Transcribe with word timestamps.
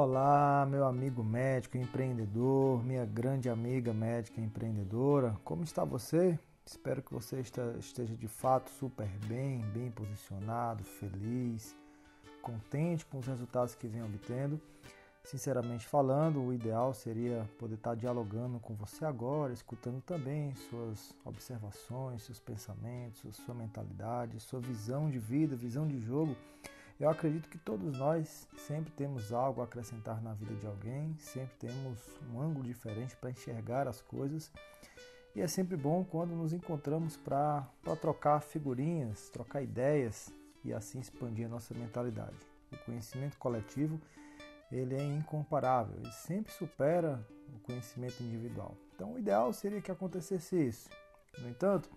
Olá, 0.00 0.64
meu 0.64 0.84
amigo 0.84 1.24
médico 1.24 1.76
empreendedor, 1.76 2.84
minha 2.84 3.04
grande 3.04 3.50
amiga 3.50 3.92
médica 3.92 4.40
empreendedora, 4.40 5.36
como 5.42 5.64
está 5.64 5.84
você? 5.84 6.38
Espero 6.64 7.02
que 7.02 7.12
você 7.12 7.40
esteja 7.40 8.14
de 8.14 8.28
fato 8.28 8.70
super 8.70 9.08
bem, 9.26 9.58
bem 9.74 9.90
posicionado, 9.90 10.84
feliz, 10.84 11.74
contente 12.40 13.04
com 13.06 13.18
os 13.18 13.26
resultados 13.26 13.74
que 13.74 13.88
vem 13.88 14.00
obtendo. 14.04 14.60
Sinceramente 15.24 15.84
falando, 15.84 16.44
o 16.44 16.52
ideal 16.52 16.94
seria 16.94 17.50
poder 17.58 17.74
estar 17.74 17.96
dialogando 17.96 18.60
com 18.60 18.76
você 18.76 19.04
agora, 19.04 19.52
escutando 19.52 20.00
também 20.00 20.54
suas 20.70 21.12
observações, 21.24 22.22
seus 22.22 22.38
pensamentos, 22.38 23.34
sua 23.34 23.52
mentalidade, 23.52 24.38
sua 24.38 24.60
visão 24.60 25.10
de 25.10 25.18
vida, 25.18 25.56
visão 25.56 25.88
de 25.88 25.98
jogo 25.98 26.36
eu 26.98 27.08
acredito 27.08 27.48
que 27.48 27.58
todos 27.58 27.96
nós 27.96 28.48
sempre 28.56 28.90
temos 28.92 29.32
algo 29.32 29.60
a 29.60 29.64
acrescentar 29.64 30.20
na 30.20 30.34
vida 30.34 30.54
de 30.54 30.66
alguém, 30.66 31.16
sempre 31.18 31.54
temos 31.58 31.98
um 32.32 32.40
ângulo 32.40 32.64
diferente 32.64 33.16
para 33.16 33.30
enxergar 33.30 33.86
as 33.86 34.00
coisas. 34.00 34.50
E 35.34 35.40
é 35.40 35.46
sempre 35.46 35.76
bom 35.76 36.04
quando 36.04 36.34
nos 36.34 36.52
encontramos 36.52 37.16
para 37.16 37.68
trocar 38.00 38.40
figurinhas, 38.40 39.28
trocar 39.30 39.62
ideias 39.62 40.32
e 40.64 40.72
assim 40.72 40.98
expandir 40.98 41.46
a 41.46 41.48
nossa 41.48 41.72
mentalidade. 41.74 42.36
O 42.72 42.76
conhecimento 42.78 43.38
coletivo 43.38 44.00
ele 44.70 44.96
é 44.96 45.02
incomparável, 45.02 45.96
ele 45.98 46.12
sempre 46.12 46.52
supera 46.52 47.24
o 47.54 47.58
conhecimento 47.60 48.22
individual. 48.22 48.76
Então, 48.94 49.14
o 49.14 49.18
ideal 49.18 49.52
seria 49.52 49.80
que 49.80 49.90
acontecesse 49.90 50.56
isso. 50.56 50.90
No 51.38 51.48
entanto, 51.48 51.88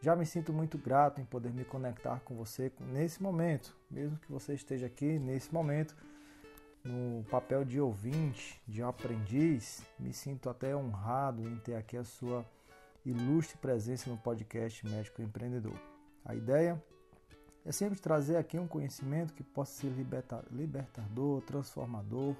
já 0.00 0.14
me 0.14 0.24
sinto 0.24 0.52
muito 0.52 0.78
grato 0.78 1.20
em 1.20 1.24
poder 1.24 1.52
me 1.52 1.64
conectar 1.64 2.20
com 2.20 2.36
você 2.36 2.72
nesse 2.92 3.22
momento, 3.22 3.74
mesmo 3.90 4.16
que 4.18 4.30
você 4.30 4.54
esteja 4.54 4.86
aqui 4.86 5.18
nesse 5.18 5.52
momento 5.52 5.96
no 6.84 7.24
papel 7.24 7.64
de 7.64 7.80
ouvinte, 7.80 8.60
de 8.66 8.82
aprendiz. 8.82 9.82
Me 9.98 10.12
sinto 10.12 10.48
até 10.48 10.74
honrado 10.74 11.42
em 11.42 11.56
ter 11.56 11.74
aqui 11.74 11.96
a 11.96 12.04
sua 12.04 12.46
ilustre 13.04 13.58
presença 13.58 14.08
no 14.08 14.16
podcast 14.16 14.86
Médico 14.86 15.20
Empreendedor. 15.20 15.76
A 16.24 16.34
ideia 16.34 16.82
é 17.64 17.72
sempre 17.72 17.98
trazer 17.98 18.36
aqui 18.36 18.58
um 18.58 18.68
conhecimento 18.68 19.34
que 19.34 19.42
possa 19.42 19.72
ser 19.80 19.92
libertador, 20.50 21.42
transformador, 21.42 22.36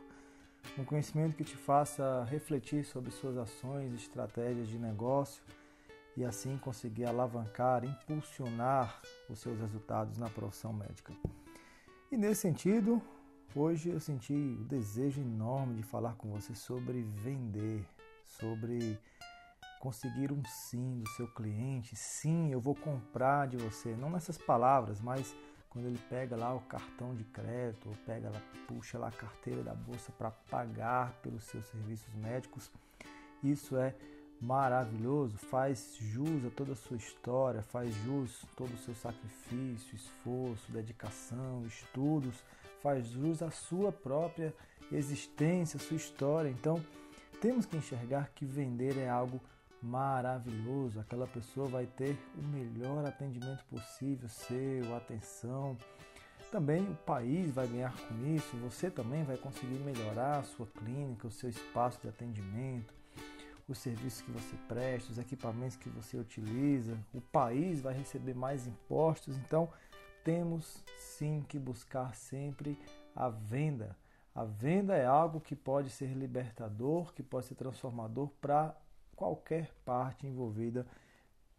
um 0.79 0.85
conhecimento 0.85 1.37
que 1.37 1.45
te 1.45 1.57
faça 1.57 2.25
refletir 2.25 2.85
sobre 2.85 3.11
suas 3.11 3.37
ações, 3.37 3.93
estratégias 3.95 4.69
de 4.69 4.79
negócio 4.79 5.43
e 6.19 6.25
assim 6.25 6.59
conseguir 6.59 7.05
alavancar, 7.05 7.85
impulsionar 7.85 9.01
os 9.31 9.39
seus 9.39 9.61
resultados 9.61 10.19
na 10.19 10.29
profissão 10.29 10.73
médica. 10.73 11.15
E 12.11 12.17
nesse 12.17 12.41
sentido, 12.41 13.01
hoje 13.55 13.91
eu 13.91 14.01
senti 14.01 14.33
o 14.35 14.65
desejo 14.65 15.21
enorme 15.21 15.77
de 15.77 15.85
falar 15.85 16.17
com 16.17 16.29
você 16.29 16.57
sobre 16.57 17.03
vender, 17.03 17.87
sobre 18.27 18.99
conseguir 19.79 20.33
um 20.33 20.43
sim 20.45 20.99
do 20.99 21.09
seu 21.11 21.29
cliente. 21.29 21.95
Sim, 21.95 22.51
eu 22.51 22.61
vou 22.61 22.75
comprar 22.75 23.47
de 23.47 23.57
você, 23.57 23.95
não 23.95 24.11
nessas 24.11 24.37
palavras, 24.37 25.01
mas 25.01 25.33
quando 25.71 25.87
ele 25.87 26.01
pega 26.11 26.35
lá 26.35 26.53
o 26.53 26.61
cartão 26.63 27.15
de 27.15 27.23
crédito, 27.23 27.91
ou 27.91 27.95
pega 28.05 28.29
lá, 28.29 28.43
puxa 28.67 28.99
lá 28.99 29.07
a 29.07 29.13
carteira 29.13 29.63
da 29.63 29.73
bolsa 29.73 30.11
para 30.19 30.33
pagar 30.51 31.13
pelos 31.23 31.45
seus 31.45 31.65
serviços 31.67 32.13
médicos, 32.15 32.73
isso 33.41 33.77
é 33.77 33.95
maravilhoso, 34.41 35.37
faz 35.37 35.97
jus 36.01 36.45
a 36.45 36.51
toda 36.51 36.73
a 36.73 36.77
sua 36.77 36.97
história, 36.97 37.63
faz 37.63 37.93
jus 38.05 38.45
todo 38.57 38.73
o 38.73 38.79
seu 38.79 38.95
sacrifício, 38.95 39.97
esforço, 39.97 40.71
dedicação, 40.71 41.67
estudos, 41.67 42.37
faz 42.81 43.09
jus 43.09 43.43
à 43.43 43.51
sua 43.51 43.91
própria 43.91 44.55
existência, 44.93 45.79
sua 45.79 45.97
história. 45.97 46.49
Então, 46.49 46.81
temos 47.41 47.67
que 47.67 47.77
enxergar 47.77 48.31
que 48.35 48.45
vender 48.45 48.97
é 48.97 49.09
algo 49.09 49.41
maravilhoso. 49.83 51.01
Aquela 51.01 51.27
pessoa 51.27 51.67
vai 51.67 51.87
ter 51.87 52.17
o 52.37 52.43
melhor 52.43 53.05
atendimento 53.05 53.65
possível, 53.65 54.29
seu, 54.29 54.97
atenção. 54.97 55.77
Também 56.51 56.83
o 56.83 56.95
país 56.95 57.53
vai 57.53 57.67
ganhar 57.67 57.95
com 57.95 58.35
isso, 58.35 58.57
você 58.57 58.91
também 58.91 59.23
vai 59.23 59.37
conseguir 59.37 59.79
melhorar 59.81 60.39
a 60.39 60.43
sua 60.45 60.67
clínica, 60.67 61.27
o 61.27 61.31
seu 61.31 61.51
espaço 61.51 62.01
de 62.01 62.09
atendimento 62.09 62.98
os 63.69 63.79
serviços 63.79 64.23
que 64.23 64.31
você 64.31 64.57
presta, 64.67 65.13
os 65.13 65.19
equipamentos 65.19 65.77
que 65.77 65.91
você 65.91 66.17
utiliza, 66.17 66.99
o 67.13 67.21
país 67.21 67.81
vai 67.81 67.95
receber 67.95 68.35
mais 68.35 68.67
impostos, 68.67 69.37
então 69.37 69.69
temos 70.25 70.83
sim 70.97 71.45
que 71.47 71.59
buscar 71.59 72.15
sempre 72.15 72.79
a 73.15 73.29
venda. 73.29 73.97
A 74.35 74.45
venda 74.45 74.97
é 74.97 75.05
algo 75.05 75.41
que 75.41 75.55
pode 75.55 75.91
ser 75.91 76.15
libertador, 76.15 77.13
que 77.13 77.23
pode 77.23 77.47
ser 77.47 77.57
transformador 77.57 78.31
para 78.41 78.75
qualquer 79.15 79.73
parte 79.85 80.27
envolvida, 80.27 80.87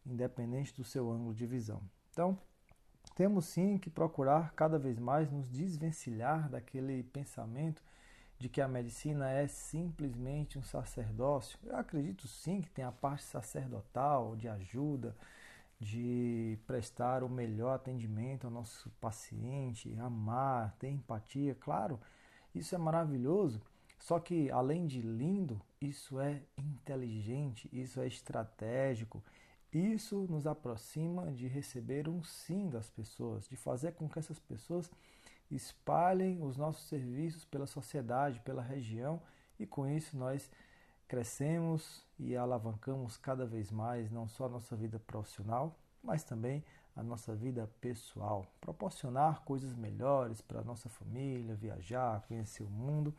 independente 0.06 0.74
do 0.74 0.84
seu 0.84 1.12
ângulo 1.12 1.34
de 1.34 1.46
visão. 1.46 1.82
Então, 2.12 2.38
temos 3.16 3.46
sim 3.46 3.78
que 3.78 3.90
procurar 3.90 4.54
cada 4.54 4.80
vez 4.80 4.98
mais 4.98 5.30
nos 5.30 5.50
desvencilhar 5.50 6.50
daquele 6.50 7.04
pensamento 7.04 7.84
de 8.40 8.48
que 8.48 8.62
a 8.62 8.68
medicina 8.68 9.30
é 9.30 9.48
simplesmente 9.48 10.58
um 10.58 10.64
sacerdócio. 10.64 11.60
Eu 11.64 11.76
acredito 11.76 12.26
sim 12.28 12.62
que 12.62 12.70
tem 12.70 12.86
a 12.86 12.92
parte 12.92 13.24
sacerdotal, 13.24 14.36
de 14.38 14.48
ajuda, 14.48 15.14
de 15.78 16.58
prestar 16.66 17.22
o 17.22 17.30
melhor 17.30 17.76
atendimento 17.76 18.46
ao 18.46 18.52
nosso 18.52 18.90
paciente, 19.02 19.94
amar, 20.00 20.74
ter 20.80 20.90
empatia, 20.90 21.54
claro, 21.54 22.00
isso 22.56 22.74
é 22.74 22.78
maravilhoso. 22.78 23.62
Só 23.98 24.20
que 24.20 24.50
além 24.50 24.88
de 24.88 25.02
lindo, 25.02 25.62
isso 25.82 26.18
é 26.20 26.42
inteligente, 26.58 27.70
isso 27.74 28.00
é 28.00 28.08
estratégico, 28.08 29.22
isso 29.72 30.26
nos 30.30 30.48
aproxima 30.48 31.30
de 31.34 31.46
receber 31.48 32.08
um 32.08 32.24
sim 32.24 32.70
das 32.70 32.90
pessoas, 32.90 33.48
de 33.50 33.58
fazer 33.58 33.92
com 33.92 34.08
que 34.08 34.18
essas 34.18 34.40
pessoas 34.40 34.90
espalhem 35.52 36.42
os 36.44 36.58
nossos 36.58 36.88
serviços 36.88 37.46
pela 37.46 37.66
sociedade, 37.66 38.40
pela 38.42 38.62
região 38.62 39.22
e 39.60 39.66
com 39.66 39.88
isso 39.88 40.18
nós 40.18 40.50
crescemos 41.08 42.06
e 42.20 42.36
alavancamos 42.36 43.18
cada 43.18 43.46
vez 43.46 43.72
mais 43.72 44.12
não 44.12 44.28
só 44.28 44.46
a 44.46 44.50
nossa 44.50 44.76
vida 44.76 45.00
profissional, 45.00 45.76
mas 46.04 46.24
também 46.24 46.64
a 46.96 47.04
nossa 47.04 47.34
vida 47.34 47.70
pessoal, 47.80 48.46
proporcionar 48.60 49.42
coisas 49.42 49.74
melhores 49.74 50.42
para 50.42 50.60
a 50.60 50.64
nossa 50.64 50.90
família, 50.90 51.56
viajar, 51.56 52.22
conhecer 52.28 52.64
o 52.64 52.70
mundo. 52.70 53.14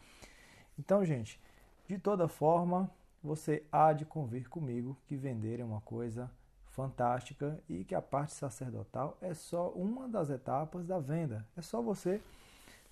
Então, 0.79 1.05
gente, 1.05 1.41
de 1.89 1.99
toda 1.99 2.29
forma, 2.29 2.91
você 3.23 3.65
há 3.73 3.93
de 3.93 4.05
convir 4.05 4.49
comigo 4.49 4.97
que 5.07 5.17
vender 5.17 5.61
é 5.61 5.65
uma 5.65 5.81
coisa 5.81 6.31
fantástica 6.71 7.61
e 7.69 7.85
que 7.85 7.95
a 7.95 8.03
parte 8.03 8.33
sacerdotal 8.33 9.19
é 9.21 9.35
só 9.35 9.71
uma 9.71 10.09
das 10.09 10.31
etapas 10.31 10.87
da 10.87 10.99
venda. 10.99 11.47
É 11.57 11.63
só 11.63 11.83
você, 11.83 12.23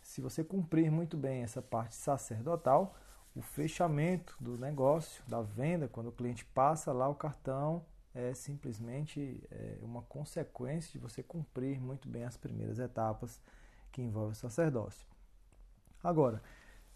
se 0.03 0.21
você 0.21 0.45
cumprir 0.45 0.91
muito 0.91 1.17
bem 1.17 1.43
essa 1.43 1.63
parte 1.63 1.95
sacerdotal, 1.95 2.95
o 3.35 3.41
fechamento 3.41 4.37
do 4.41 4.59
negócio, 4.59 5.23
da 5.29 5.41
venda, 5.41 5.89
quando 5.89 6.09
o 6.09 6.13
cliente 6.13 6.45
passa 6.45 6.93
lá 6.93 7.09
o 7.09 7.15
cartão, 7.15 7.85
é 8.15 8.35
simplesmente 8.35 9.43
é, 9.51 9.79
uma 9.81 10.03
consequência 10.03 10.91
de 10.93 10.99
você 10.99 11.23
cumprir 11.23 11.81
muito 11.81 12.09
bem 12.09 12.25
as 12.25 12.37
primeiras 12.37 12.79
etapas 12.79 13.41
que 13.93 14.03
envolvem 14.03 14.33
o 14.33 14.35
sacerdócio. 14.35 15.07
Agora, 16.03 16.43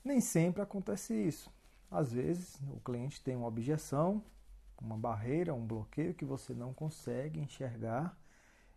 nem 0.05 0.21
sempre 0.21 0.63
acontece 0.63 1.15
isso. 1.15 1.51
Às 1.91 2.13
vezes 2.13 2.61
o 2.69 2.81
cliente 2.81 3.23
tem 3.23 3.37
uma 3.37 3.47
objeção, 3.47 4.23
uma 4.83 4.97
barreira, 4.97 5.55
um 5.55 5.65
bloqueio 5.65 6.15
que 6.15 6.25
você 6.25 6.53
não 6.53 6.75
consegue 6.75 7.41
enxergar 7.41 8.17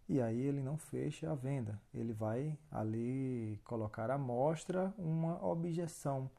e 0.07 0.22
aí 0.22 0.40
ele 0.40 0.62
não 0.62 0.78
fecha 0.78 1.31
a 1.31 1.36
venda. 1.36 1.81
Ele 1.94 2.13
vai 2.13 2.57
ali 2.72 3.60
colocar 3.63 4.12
à 4.12 4.18
mostra 4.18 4.94
uma 4.98 5.44
objeção. 5.44 6.30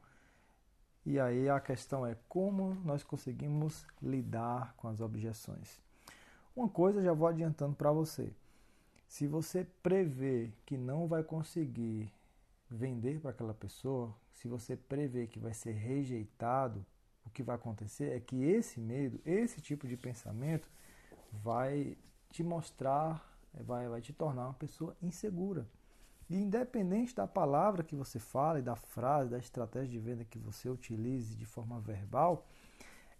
E 1.05 1.19
aí 1.19 1.49
a 1.49 1.59
questão 1.59 2.05
é 2.05 2.15
como 2.29 2.75
nós 2.85 3.03
conseguimos 3.03 3.85
lidar 4.01 4.73
com 4.77 4.87
as 4.87 5.01
objeções. 5.01 5.79
Uma 6.55 6.69
coisa 6.69 7.03
já 7.03 7.13
vou 7.13 7.27
adiantando 7.27 7.75
para 7.75 7.91
você. 7.91 8.33
Se 9.07 9.27
você 9.27 9.65
prevê 9.83 10.51
que 10.65 10.77
não 10.77 11.07
vai 11.07 11.23
conseguir 11.23 12.11
vender 12.69 13.19
para 13.19 13.31
aquela 13.31 13.53
pessoa, 13.53 14.13
se 14.33 14.47
você 14.47 14.75
prevê 14.75 15.27
que 15.27 15.39
vai 15.39 15.53
ser 15.53 15.71
rejeitado, 15.73 16.85
o 17.27 17.29
que 17.29 17.43
vai 17.43 17.55
acontecer 17.55 18.15
é 18.15 18.19
que 18.19 18.43
esse 18.43 18.79
medo, 18.79 19.19
esse 19.25 19.61
tipo 19.61 19.87
de 19.87 19.95
pensamento 19.95 20.69
vai 21.31 21.97
te 22.29 22.43
mostrar, 22.43 23.23
vai, 23.53 23.87
vai 23.87 24.01
te 24.01 24.13
tornar 24.13 24.45
uma 24.45 24.53
pessoa 24.53 24.95
insegura. 25.01 25.67
E 26.29 26.35
independente 26.35 27.15
da 27.15 27.27
palavra 27.27 27.83
que 27.83 27.95
você 27.95 28.19
fale, 28.19 28.61
da 28.61 28.75
frase, 28.75 29.29
da 29.29 29.37
estratégia 29.37 29.89
de 29.89 29.99
venda 29.99 30.25
que 30.25 30.37
você 30.37 30.69
utilize 30.69 31.35
de 31.35 31.45
forma 31.45 31.79
verbal, 31.79 32.45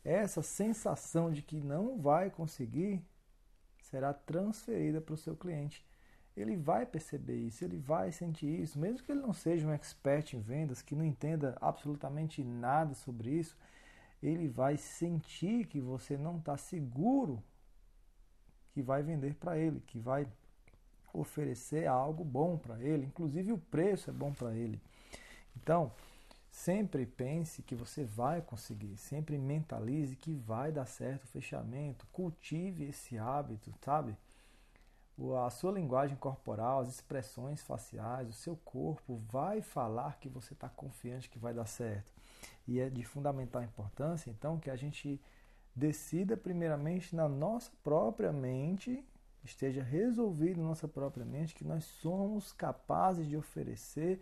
essa 0.04 0.42
sensação 0.42 1.31
de 1.31 1.42
que 1.42 1.59
não 1.59 1.98
vai 2.00 2.30
conseguir 2.30 3.01
será 3.81 4.13
transferida 4.13 5.00
para 5.00 5.13
o 5.13 5.18
seu 5.18 5.36
cliente. 5.36 5.86
ele 6.36 6.56
vai 6.56 6.86
perceber 6.86 7.36
isso, 7.36 7.65
ele 7.65 7.77
vai 7.77 8.12
sentir 8.12 8.62
isso, 8.62 8.77
mesmo 8.77 9.04
que 9.04 9.12
ele 9.12 9.21
não 9.21 9.33
seja 9.33 9.68
um 9.68 9.74
expert 9.74 10.33
em 10.33 10.39
vendas, 10.39 10.83
que 10.83 10.95
não 10.95 11.04
entenda 11.04 11.57
absolutamente 11.59 12.44
nada 12.44 12.94
sobre 12.94 13.31
isso, 13.31 13.57
ele 14.22 14.48
vai 14.48 14.78
sentir 14.78 15.68
que 15.68 15.80
você 15.80 16.18
não 16.18 16.38
está 16.38 16.58
seguro 16.58 17.44
que 18.72 18.81
vai 18.81 19.02
vender 19.02 19.36
para 19.36 19.58
ele, 19.58 19.80
que 19.81 20.00
vai 20.00 20.28
oferecer 21.14 21.88
algo 21.88 22.24
bom 22.24 22.58
para 22.58 22.80
ele, 22.80 23.06
inclusive 23.06 23.52
o 23.52 23.58
preço 23.58 24.10
é 24.10 24.14
bom 24.14 24.31
para 24.34 24.54
ele. 24.54 24.80
Então, 25.56 25.92
sempre 26.52 27.06
pense 27.06 27.62
que 27.64 27.75
você 27.75 28.04
vai 28.04 28.42
conseguir, 28.42 28.98
sempre 28.98 29.38
mentalize 29.38 30.16
que 30.16 30.34
vai 30.34 30.72
dar 30.72 30.86
certo 30.86 31.24
o 31.24 31.28
fechamento, 31.28 32.06
cultive 32.12 32.86
esse 32.86 33.18
hábito, 33.18 33.74
sabe? 33.84 34.16
a 35.44 35.50
sua 35.50 35.72
linguagem 35.72 36.16
corporal, 36.16 36.81
as 36.81 36.90
expressões 36.90 37.64
faciais, 37.64 38.30
o 38.30 38.34
seu 38.34 38.56
corpo 38.56 39.19
vai 39.28 39.62
falar 39.62 40.19
que 40.19 40.30
você 40.30 40.54
está 40.54 40.69
confiante 40.69 41.30
que 41.30 41.40
vai 41.40 41.54
dar 41.54 41.66
certo. 41.66 42.17
E 42.68 42.80
é 42.80 42.90
de 42.90 43.04
fundamental 43.04 43.64
importância, 43.64 44.30
então, 44.30 44.60
que 44.60 44.69
a 44.69 44.75
gente 44.75 45.22
decida 45.74 46.36
primeiramente 46.36 47.16
na 47.16 47.30
nossa 47.30 47.72
própria 47.84 48.34
mente, 48.34 49.04
esteja 49.44 49.81
resolvido 49.81 50.60
na 50.60 50.68
nossa 50.68 50.88
própria 50.88 51.24
mente 51.24 51.56
que 51.56 51.64
nós 51.64 51.86
somos 51.86 52.52
capazes 52.52 53.28
de 53.28 53.38
oferecer 53.38 54.22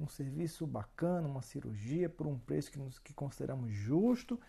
um 0.00 0.08
serviço 0.08 0.66
bacana, 0.66 1.28
uma 1.28 1.42
cirurgia 1.42 2.08
por 2.08 2.26
um 2.26 2.38
preço 2.38 2.70
que, 2.70 2.78
nos, 2.78 2.98
que 2.98 3.14
consideramos 3.14 3.72
justo 3.72 4.40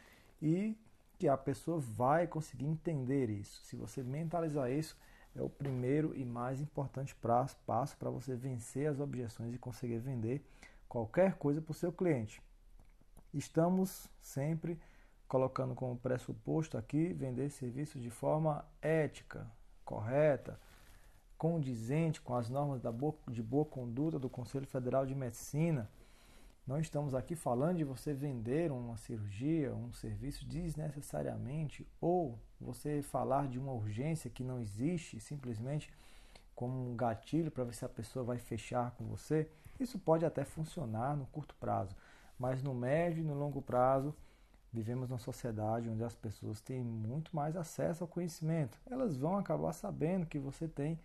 e 0.41 0.75
que 1.17 1.27
a 1.27 1.37
pessoa 1.37 1.79
vai 1.79 2.27
conseguir 2.27 2.65
entender 2.65 3.29
isso. 3.29 3.61
Se 3.63 3.75
você 3.75 4.03
mentalizar 4.03 4.71
isso, 4.71 4.97
é 5.35 5.41
o 5.41 5.49
primeiro 5.49 6.15
e 6.15 6.25
mais 6.25 6.61
importante 6.61 7.15
passo 7.15 7.97
para 7.97 8.09
você 8.09 8.35
vencer 8.35 8.87
as 8.87 8.99
objeções 8.99 9.53
e 9.53 9.57
conseguir 9.57 9.99
vender 9.99 10.43
qualquer 10.87 11.35
coisa 11.35 11.61
para 11.61 11.71
o 11.71 11.75
seu 11.75 11.91
cliente. 11.91 12.41
Estamos 13.37 14.09
sempre 14.21 14.79
colocando 15.27 15.75
como 15.75 15.97
pressuposto 15.97 16.77
aqui 16.77 17.13
vender 17.13 17.49
serviços 17.49 18.01
de 18.01 18.09
forma 18.09 18.65
ética, 18.81 19.49
correta, 19.85 20.59
condizente 21.37 22.19
com 22.19 22.35
as 22.35 22.49
normas 22.49 22.81
de 23.29 23.43
boa 23.43 23.65
conduta 23.65 24.17
do 24.17 24.29
Conselho 24.29 24.65
Federal 24.65 25.05
de 25.05 25.13
Medicina 25.13 25.89
não 26.67 26.81
estamos 26.81 27.15
aqui 27.15 27.33
falando 27.33 27.77
de 27.77 27.85
você 27.85 28.13
vender 28.13 28.73
uma 28.73 28.97
cirurgia, 28.97 29.73
um 29.73 29.93
serviço 29.93 30.45
desnecessariamente, 30.45 31.87
ou 32.01 32.37
você 32.59 33.01
falar 33.01 33.47
de 33.47 33.57
uma 33.57 33.71
urgência 33.71 34.29
que 34.29 34.43
não 34.43 34.59
existe, 34.59 35.17
simplesmente 35.21 35.89
como 36.53 36.91
um 36.91 36.93
gatilho 36.93 37.49
para 37.49 37.63
ver 37.63 37.73
se 37.73 37.85
a 37.85 37.89
pessoa 37.89 38.25
vai 38.25 38.37
fechar 38.37 38.91
com 38.97 39.05
você. 39.05 39.49
Isso 39.79 39.97
pode 39.97 40.25
até 40.25 40.43
funcionar 40.43 41.15
no 41.15 41.25
curto 41.27 41.55
prazo, 41.55 41.95
mas 42.37 42.61
no 42.61 42.73
médio 42.73 43.21
e 43.21 43.25
no 43.25 43.33
longo 43.33 43.61
prazo, 43.61 44.13
vivemos 44.71 45.09
numa 45.09 45.19
sociedade 45.19 45.89
onde 45.89 46.03
as 46.03 46.15
pessoas 46.15 46.61
têm 46.61 46.83
muito 46.83 47.35
mais 47.35 47.55
acesso 47.55 48.03
ao 48.03 48.07
conhecimento. 48.07 48.79
Elas 48.89 49.17
vão 49.17 49.37
acabar 49.37 49.73
sabendo 49.73 50.25
que 50.25 50.37
você 50.37 50.67
tem 50.67 50.99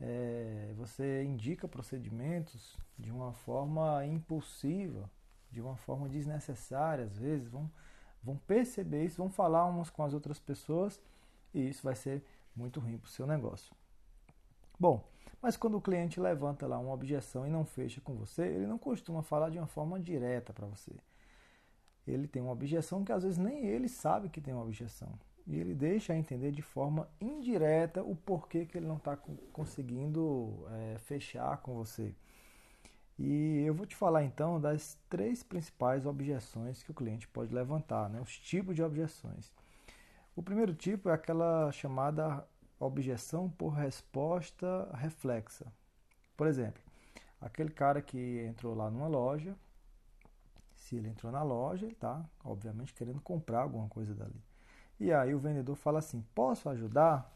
é, 0.00 0.72
você 0.76 1.24
indica 1.24 1.68
procedimentos 1.68 2.76
de 2.98 3.12
uma 3.12 3.32
forma 3.32 4.04
impulsiva, 4.06 5.10
de 5.50 5.60
uma 5.60 5.76
forma 5.76 6.08
desnecessária, 6.08 7.04
às 7.04 7.16
vezes, 7.16 7.48
vão, 7.48 7.70
vão 8.22 8.36
perceber 8.36 9.04
isso, 9.04 9.18
vão 9.18 9.30
falar 9.30 9.64
umas 9.66 9.90
com 9.90 10.02
as 10.02 10.12
outras 10.12 10.38
pessoas 10.38 11.00
e 11.52 11.68
isso 11.68 11.82
vai 11.82 11.94
ser 11.94 12.24
muito 12.54 12.80
ruim 12.80 12.98
para 12.98 13.06
o 13.06 13.10
seu 13.10 13.26
negócio. 13.26 13.74
Bom, 14.78 15.02
mas 15.44 15.58
quando 15.58 15.76
o 15.76 15.80
cliente 15.80 16.18
levanta 16.18 16.66
lá 16.66 16.78
uma 16.78 16.94
objeção 16.94 17.46
e 17.46 17.50
não 17.50 17.66
fecha 17.66 18.00
com 18.00 18.14
você, 18.14 18.46
ele 18.46 18.66
não 18.66 18.78
costuma 18.78 19.22
falar 19.22 19.50
de 19.50 19.58
uma 19.58 19.66
forma 19.66 20.00
direta 20.00 20.54
para 20.54 20.66
você. 20.66 20.90
Ele 22.06 22.26
tem 22.26 22.40
uma 22.40 22.52
objeção 22.52 23.04
que 23.04 23.12
às 23.12 23.24
vezes 23.24 23.36
nem 23.36 23.66
ele 23.66 23.86
sabe 23.86 24.30
que 24.30 24.40
tem 24.40 24.54
uma 24.54 24.62
objeção 24.64 25.12
e 25.46 25.58
ele 25.58 25.74
deixa 25.74 26.14
a 26.14 26.16
entender 26.16 26.50
de 26.50 26.62
forma 26.62 27.06
indireta 27.20 28.02
o 28.02 28.16
porquê 28.16 28.64
que 28.64 28.78
ele 28.78 28.86
não 28.86 28.96
está 28.96 29.18
conseguindo 29.52 30.66
é, 30.70 30.96
fechar 30.96 31.58
com 31.58 31.74
você. 31.74 32.14
E 33.18 33.62
eu 33.66 33.74
vou 33.74 33.84
te 33.84 33.94
falar 33.94 34.24
então 34.24 34.58
das 34.58 34.98
três 35.10 35.42
principais 35.42 36.06
objeções 36.06 36.82
que 36.82 36.90
o 36.90 36.94
cliente 36.94 37.28
pode 37.28 37.54
levantar, 37.54 38.08
né? 38.08 38.18
os 38.18 38.38
tipos 38.38 38.74
de 38.74 38.82
objeções. 38.82 39.52
O 40.34 40.42
primeiro 40.42 40.74
tipo 40.74 41.10
é 41.10 41.12
aquela 41.12 41.70
chamada 41.70 42.42
objeção 42.78 43.48
por 43.50 43.70
resposta 43.70 44.90
reflexa. 44.94 45.66
Por 46.36 46.46
exemplo, 46.46 46.82
aquele 47.40 47.70
cara 47.70 48.02
que 48.02 48.40
entrou 48.48 48.74
lá 48.74 48.90
numa 48.90 49.06
loja, 49.06 49.56
se 50.74 50.96
ele 50.96 51.08
entrou 51.08 51.32
na 51.32 51.42
loja, 51.42 51.86
ele 51.86 51.94
está, 51.94 52.24
obviamente, 52.44 52.92
querendo 52.92 53.20
comprar 53.20 53.62
alguma 53.62 53.88
coisa 53.88 54.14
dali. 54.14 54.42
E 54.98 55.12
aí 55.12 55.34
o 55.34 55.38
vendedor 55.38 55.76
fala 55.76 55.98
assim: 55.98 56.24
posso 56.34 56.68
ajudar? 56.68 57.32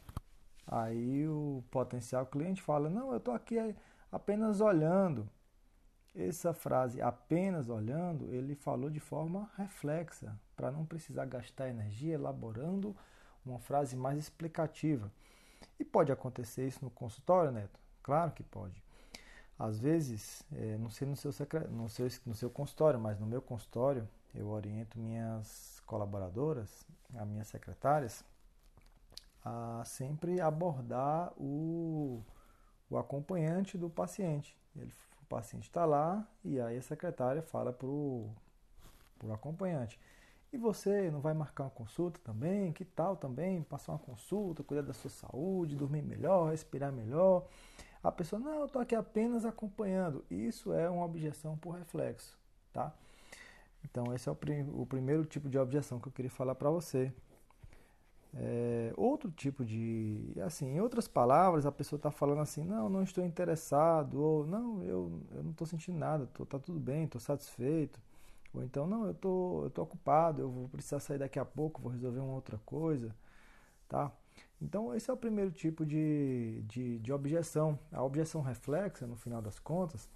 Aí 0.67 1.27
o 1.27 1.63
potencial 1.71 2.25
cliente 2.25 2.61
fala: 2.61 2.89
não, 2.89 3.11
eu 3.11 3.17
estou 3.17 3.33
aqui 3.33 3.75
apenas 4.11 4.61
olhando. 4.61 5.29
Essa 6.15 6.53
frase, 6.53 7.01
apenas 7.01 7.69
olhando, 7.69 8.33
ele 8.33 8.55
falou 8.55 8.89
de 8.89 8.99
forma 8.99 9.49
reflexa, 9.55 10.37
para 10.55 10.71
não 10.71 10.85
precisar 10.85 11.25
gastar 11.25 11.69
energia 11.69 12.15
elaborando 12.15 12.95
uma 13.45 13.59
frase 13.59 13.95
mais 13.95 14.17
explicativa. 14.19 15.11
E 15.79 15.85
pode 15.85 16.11
acontecer 16.11 16.67
isso 16.67 16.83
no 16.83 16.91
consultório, 16.91 17.51
Neto? 17.51 17.79
Claro 18.03 18.31
que 18.31 18.43
pode. 18.43 18.81
Às 19.57 19.77
vezes, 19.79 20.43
é, 20.53 20.77
não 20.77 20.89
sei 20.89 21.07
no 21.07 21.15
seu, 21.15 21.31
no, 21.69 21.89
seu, 21.89 22.07
no 22.25 22.33
seu 22.33 22.49
consultório, 22.49 22.99
mas 22.99 23.19
no 23.19 23.25
meu 23.25 23.41
consultório, 23.41 24.07
eu 24.33 24.47
oriento 24.47 24.97
minhas 24.97 25.81
colaboradoras, 25.85 26.85
as 27.13 27.27
minhas 27.27 27.47
secretárias, 27.47 28.23
a 29.43 29.83
sempre 29.85 30.39
abordar 30.39 31.33
o, 31.37 32.23
o 32.89 32.97
acompanhante 32.97 33.77
do 33.77 33.89
paciente. 33.89 34.55
Ele, 34.75 34.93
o 35.21 35.25
paciente 35.25 35.63
está 35.63 35.85
lá 35.85 36.27
e 36.43 36.59
aí 36.59 36.77
a 36.77 36.81
secretária 36.81 37.41
fala 37.41 37.73
para 37.73 37.87
o 37.87 38.33
acompanhante. 39.33 39.99
E 40.51 40.57
você 40.57 41.11
não 41.11 41.21
vai 41.21 41.33
marcar 41.33 41.65
uma 41.65 41.69
consulta 41.69 42.19
também? 42.23 42.71
Que 42.73 42.83
tal 42.83 43.15
também 43.15 43.61
passar 43.61 43.91
uma 43.91 43.99
consulta, 43.99 44.63
cuidar 44.63 44.81
da 44.81 44.93
sua 44.93 45.09
saúde, 45.09 45.75
dormir 45.75 46.01
melhor, 46.01 46.49
respirar 46.49 46.91
melhor? 46.91 47.45
A 48.03 48.11
pessoa, 48.11 48.39
não, 48.39 48.59
eu 48.59 48.65
estou 48.65 48.81
aqui 48.81 48.95
apenas 48.95 49.45
acompanhando. 49.45 50.25
Isso 50.29 50.73
é 50.73 50.89
uma 50.89 51.05
objeção 51.05 51.57
por 51.57 51.71
reflexo, 51.75 52.37
tá? 52.73 52.93
Então, 53.83 54.13
esse 54.13 54.27
é 54.27 54.31
o, 54.31 54.35
prim 54.35 54.67
o 54.73 54.85
primeiro 54.85 55.25
tipo 55.25 55.49
de 55.49 55.57
objeção 55.57 55.99
que 55.99 56.07
eu 56.07 56.11
queria 56.11 56.31
falar 56.31 56.55
para 56.55 56.69
você. 56.69 57.13
É, 58.33 58.93
outro 58.95 59.31
tipo 59.31 59.65
de. 59.65 60.33
Assim, 60.45 60.75
em 60.75 60.81
outras 60.81 61.07
palavras, 61.07 61.65
a 61.65 61.71
pessoa 61.71 61.97
está 61.97 62.11
falando 62.11 62.41
assim: 62.41 62.63
não, 62.63 62.89
não 62.89 63.03
estou 63.03 63.25
interessado, 63.25 64.21
ou 64.21 64.45
não, 64.45 64.83
eu, 64.83 65.21
eu 65.31 65.43
não 65.43 65.51
estou 65.51 65.65
sentindo 65.65 65.97
nada, 65.97 66.27
tô, 66.27 66.45
tá 66.45 66.59
tudo 66.59 66.79
bem, 66.79 67.05
estou 67.05 67.19
satisfeito. 67.19 67.99
Ou 68.53 68.63
então, 68.63 68.87
não, 68.87 69.05
eu 69.05 69.13
tô, 69.13 69.67
estou 69.67 69.69
tô 69.69 69.81
ocupado, 69.83 70.41
eu 70.41 70.49
vou 70.49 70.69
precisar 70.69 70.99
sair 70.99 71.19
daqui 71.19 71.39
a 71.39 71.45
pouco, 71.45 71.81
vou 71.81 71.91
resolver 71.91 72.19
uma 72.19 72.33
outra 72.33 72.57
coisa. 72.65 73.15
Tá? 73.87 74.11
Então, 74.61 74.93
esse 74.93 75.09
é 75.09 75.13
o 75.13 75.17
primeiro 75.17 75.51
tipo 75.51 75.85
de, 75.85 76.63
de, 76.67 76.99
de 76.99 77.13
objeção. 77.13 77.79
A 77.91 78.03
objeção 78.03 78.41
reflexa, 78.41 79.07
no 79.07 79.15
final 79.15 79.41
das 79.41 79.59
contas, 79.59 80.09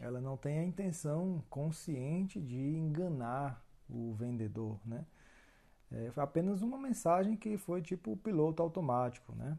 ela 0.00 0.20
não 0.20 0.36
tem 0.36 0.58
a 0.58 0.64
intenção 0.64 1.42
consciente 1.50 2.40
de 2.40 2.56
enganar 2.56 3.64
o 3.88 4.14
vendedor, 4.14 4.78
né? 4.84 5.06
É, 5.90 6.10
apenas 6.16 6.62
uma 6.62 6.76
mensagem 6.76 7.36
que 7.36 7.56
foi 7.56 7.80
tipo 7.80 8.16
piloto 8.16 8.62
automático, 8.62 9.34
né? 9.36 9.56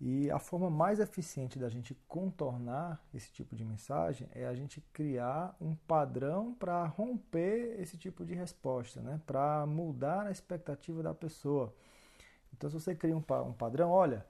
E 0.00 0.30
a 0.30 0.38
forma 0.38 0.68
mais 0.68 0.98
eficiente 1.00 1.58
da 1.58 1.68
gente 1.68 1.94
contornar 2.08 3.02
esse 3.14 3.32
tipo 3.32 3.54
de 3.54 3.64
mensagem 3.64 4.28
é 4.32 4.46
a 4.46 4.54
gente 4.54 4.80
criar 4.92 5.56
um 5.60 5.74
padrão 5.74 6.52
para 6.54 6.84
romper 6.84 7.80
esse 7.80 7.96
tipo 7.96 8.24
de 8.24 8.34
resposta, 8.34 9.00
né? 9.00 9.20
Para 9.26 9.64
mudar 9.66 10.26
a 10.26 10.30
expectativa 10.30 11.02
da 11.02 11.14
pessoa. 11.14 11.72
Então, 12.52 12.68
se 12.68 12.78
você 12.78 12.94
cria 12.94 13.16
um, 13.16 13.24
um 13.46 13.52
padrão, 13.52 13.90
olha, 13.90 14.24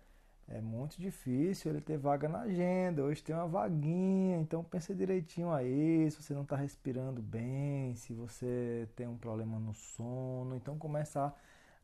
é 0.46 0.60
muito 0.60 1.00
difícil 1.00 1.70
ele 1.70 1.80
ter 1.80 1.96
vaga 1.96 2.28
na 2.28 2.40
agenda. 2.40 3.02
Hoje 3.02 3.22
tem 3.22 3.34
uma 3.34 3.46
vaguinha, 3.46 4.36
então 4.36 4.62
pense 4.62 4.94
direitinho 4.94 5.50
aí 5.50 6.10
se 6.10 6.22
você 6.22 6.34
não 6.34 6.42
está 6.42 6.56
respirando 6.56 7.22
bem, 7.22 7.94
se 7.94 8.12
você 8.12 8.88
tem 8.94 9.06
um 9.06 9.16
problema 9.16 9.58
no 9.58 9.72
sono. 9.74 10.54
Então 10.56 10.78
começa 10.78 11.20
a 11.26 11.34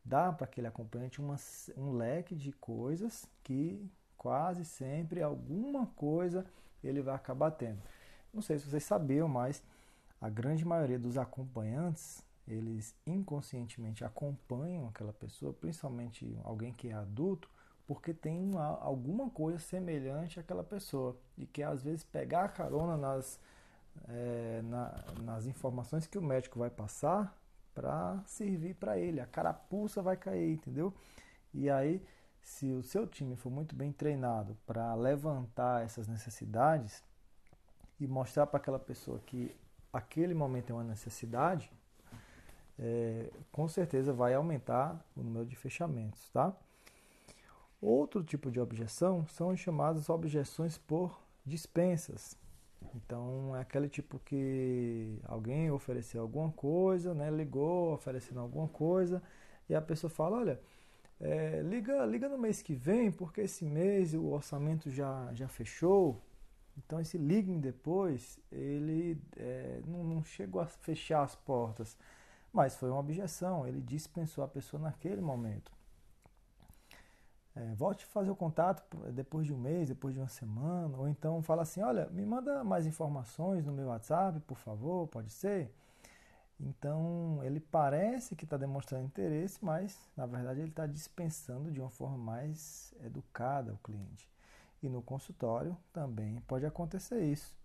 dar 0.03 0.33
para 0.33 0.45
aquele 0.45 0.67
acompanhante 0.67 1.19
uma, 1.19 1.35
um 1.77 1.93
leque 1.93 2.35
de 2.35 2.51
coisas 2.51 3.27
que 3.43 3.89
quase 4.17 4.65
sempre 4.65 5.21
alguma 5.21 5.87
coisa 5.87 6.45
ele 6.83 7.01
vai 7.01 7.15
acabar 7.15 7.51
tendo. 7.51 7.81
Não 8.33 8.41
sei 8.41 8.57
se 8.57 8.69
vocês 8.69 8.83
sabiam, 8.83 9.27
mas 9.27 9.63
a 10.19 10.29
grande 10.29 10.65
maioria 10.65 10.99
dos 10.99 11.17
acompanhantes 11.17 12.23
eles 12.47 12.95
inconscientemente 13.05 14.03
acompanham 14.03 14.87
aquela 14.87 15.13
pessoa, 15.13 15.53
principalmente 15.53 16.37
alguém 16.43 16.73
que 16.73 16.89
é 16.89 16.93
adulto 16.93 17.49
porque 17.87 18.13
tem 18.13 18.41
uma, 18.41 18.79
alguma 18.81 19.29
coisa 19.29 19.59
semelhante 19.59 20.39
àquela 20.39 20.63
pessoa 20.63 21.17
e 21.37 21.45
quer 21.45 21.65
às 21.65 21.83
vezes 21.83 22.03
pegar 22.03 22.45
a 22.45 22.47
carona 22.47 22.95
nas, 22.95 23.37
é, 24.07 24.61
na, 24.63 24.95
nas 25.21 25.45
informações 25.45 26.07
que 26.07 26.17
o 26.17 26.21
médico 26.21 26.57
vai 26.57 26.69
passar 26.69 27.37
para 27.73 28.21
servir 28.25 28.75
para 28.75 28.97
ele. 28.97 29.19
A 29.19 29.25
carapuça 29.25 30.01
vai 30.01 30.17
cair, 30.17 30.53
entendeu? 30.53 30.93
E 31.53 31.69
aí, 31.69 32.01
se 32.41 32.71
o 32.71 32.81
seu 32.83 33.07
time 33.07 33.35
for 33.35 33.49
muito 33.49 33.75
bem 33.75 33.91
treinado 33.91 34.57
para 34.65 34.93
levantar 34.95 35.83
essas 35.83 36.07
necessidades 36.07 37.03
e 37.99 38.07
mostrar 38.07 38.47
para 38.47 38.57
aquela 38.57 38.79
pessoa 38.79 39.19
que 39.19 39.55
aquele 39.91 40.33
momento 40.33 40.71
é 40.71 40.73
uma 40.73 40.83
necessidade, 40.83 41.71
é, 42.79 43.29
com 43.51 43.67
certeza 43.67 44.11
vai 44.11 44.33
aumentar 44.33 44.99
o 45.15 45.21
número 45.21 45.45
de 45.45 45.55
fechamentos, 45.55 46.29
tá? 46.29 46.55
Outro 47.81 48.23
tipo 48.23 48.51
de 48.51 48.59
objeção 48.59 49.25
são 49.27 49.49
as 49.49 49.59
chamadas 49.59 50.09
objeções 50.09 50.77
por 50.77 51.19
dispensas. 51.45 52.37
Então 52.95 53.55
é 53.55 53.61
aquele 53.61 53.87
tipo 53.87 54.19
que 54.19 55.19
alguém 55.23 55.71
ofereceu 55.71 56.21
alguma 56.21 56.51
coisa, 56.51 57.13
né, 57.13 57.29
ligou 57.29 57.93
oferecendo 57.93 58.39
alguma 58.39 58.67
coisa 58.67 59.21
e 59.69 59.75
a 59.75 59.81
pessoa 59.81 60.09
fala, 60.09 60.37
olha, 60.37 60.61
é, 61.19 61.61
liga, 61.61 62.05
liga 62.05 62.27
no 62.27 62.37
mês 62.37 62.61
que 62.61 62.73
vem 62.73 63.11
porque 63.11 63.41
esse 63.41 63.63
mês 63.63 64.13
o 64.13 64.25
orçamento 64.25 64.89
já, 64.89 65.29
já 65.33 65.47
fechou. 65.47 66.21
Então 66.77 66.99
esse 66.99 67.17
ligue-me 67.17 67.59
depois, 67.59 68.39
ele 68.51 69.21
é, 69.37 69.81
não, 69.85 70.03
não 70.03 70.23
chegou 70.23 70.61
a 70.61 70.65
fechar 70.65 71.23
as 71.23 71.35
portas, 71.35 71.97
mas 72.51 72.75
foi 72.75 72.89
uma 72.89 72.99
objeção, 72.99 73.67
ele 73.67 73.81
dispensou 73.81 74.43
a 74.43 74.47
pessoa 74.47 74.81
naquele 74.81 75.21
momento. 75.21 75.71
É, 77.61 77.75
volte 77.75 78.05
a 78.05 78.07
fazer 78.07 78.31
o 78.31 78.35
contato 78.35 78.83
depois 79.11 79.45
de 79.45 79.53
um 79.53 79.57
mês, 79.57 79.87
depois 79.87 80.15
de 80.15 80.19
uma 80.19 80.27
semana, 80.27 80.97
ou 80.97 81.07
então 81.07 81.43
fala 81.43 81.61
assim, 81.61 81.81
olha, 81.81 82.07
me 82.07 82.25
manda 82.25 82.63
mais 82.63 82.87
informações 82.87 83.63
no 83.65 83.71
meu 83.71 83.89
WhatsApp, 83.89 84.39
por 84.41 84.57
favor, 84.57 85.07
pode 85.07 85.29
ser? 85.29 85.71
Então 86.59 87.39
ele 87.43 87.59
parece 87.59 88.35
que 88.35 88.45
está 88.45 88.57
demonstrando 88.57 89.05
interesse, 89.05 89.63
mas 89.63 90.09
na 90.17 90.25
verdade 90.25 90.59
ele 90.59 90.69
está 90.69 90.87
dispensando 90.87 91.71
de 91.71 91.79
uma 91.79 91.89
forma 91.91 92.17
mais 92.17 92.95
educada 93.03 93.73
o 93.73 93.77
cliente. 93.77 94.27
E 94.81 94.89
no 94.89 95.01
consultório 95.03 95.77
também 95.93 96.41
pode 96.47 96.65
acontecer 96.65 97.21
isso. 97.23 97.60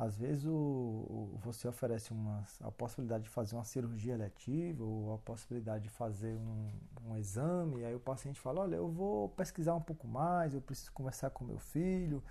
Às 0.00 0.16
vezes 0.16 0.46
o, 0.46 0.50
o, 0.54 1.38
você 1.42 1.68
oferece 1.68 2.10
uma, 2.10 2.42
a 2.62 2.70
possibilidade 2.70 3.24
de 3.24 3.28
fazer 3.28 3.54
uma 3.54 3.64
cirurgia 3.64 4.16
letiva 4.16 4.82
ou 4.82 5.12
a 5.12 5.18
possibilidade 5.18 5.84
de 5.84 5.90
fazer 5.90 6.34
um, 6.38 6.70
um 7.06 7.18
exame, 7.18 7.80
e 7.80 7.84
aí 7.84 7.94
o 7.94 8.00
paciente 8.00 8.40
fala, 8.40 8.62
olha, 8.62 8.76
eu 8.76 8.88
vou 8.88 9.28
pesquisar 9.28 9.74
um 9.74 9.80
pouco 9.82 10.08
mais, 10.08 10.54
eu 10.54 10.62
preciso 10.62 10.90
conversar 10.92 11.28
com 11.28 11.44
meu 11.44 11.58
filho, 11.58 12.24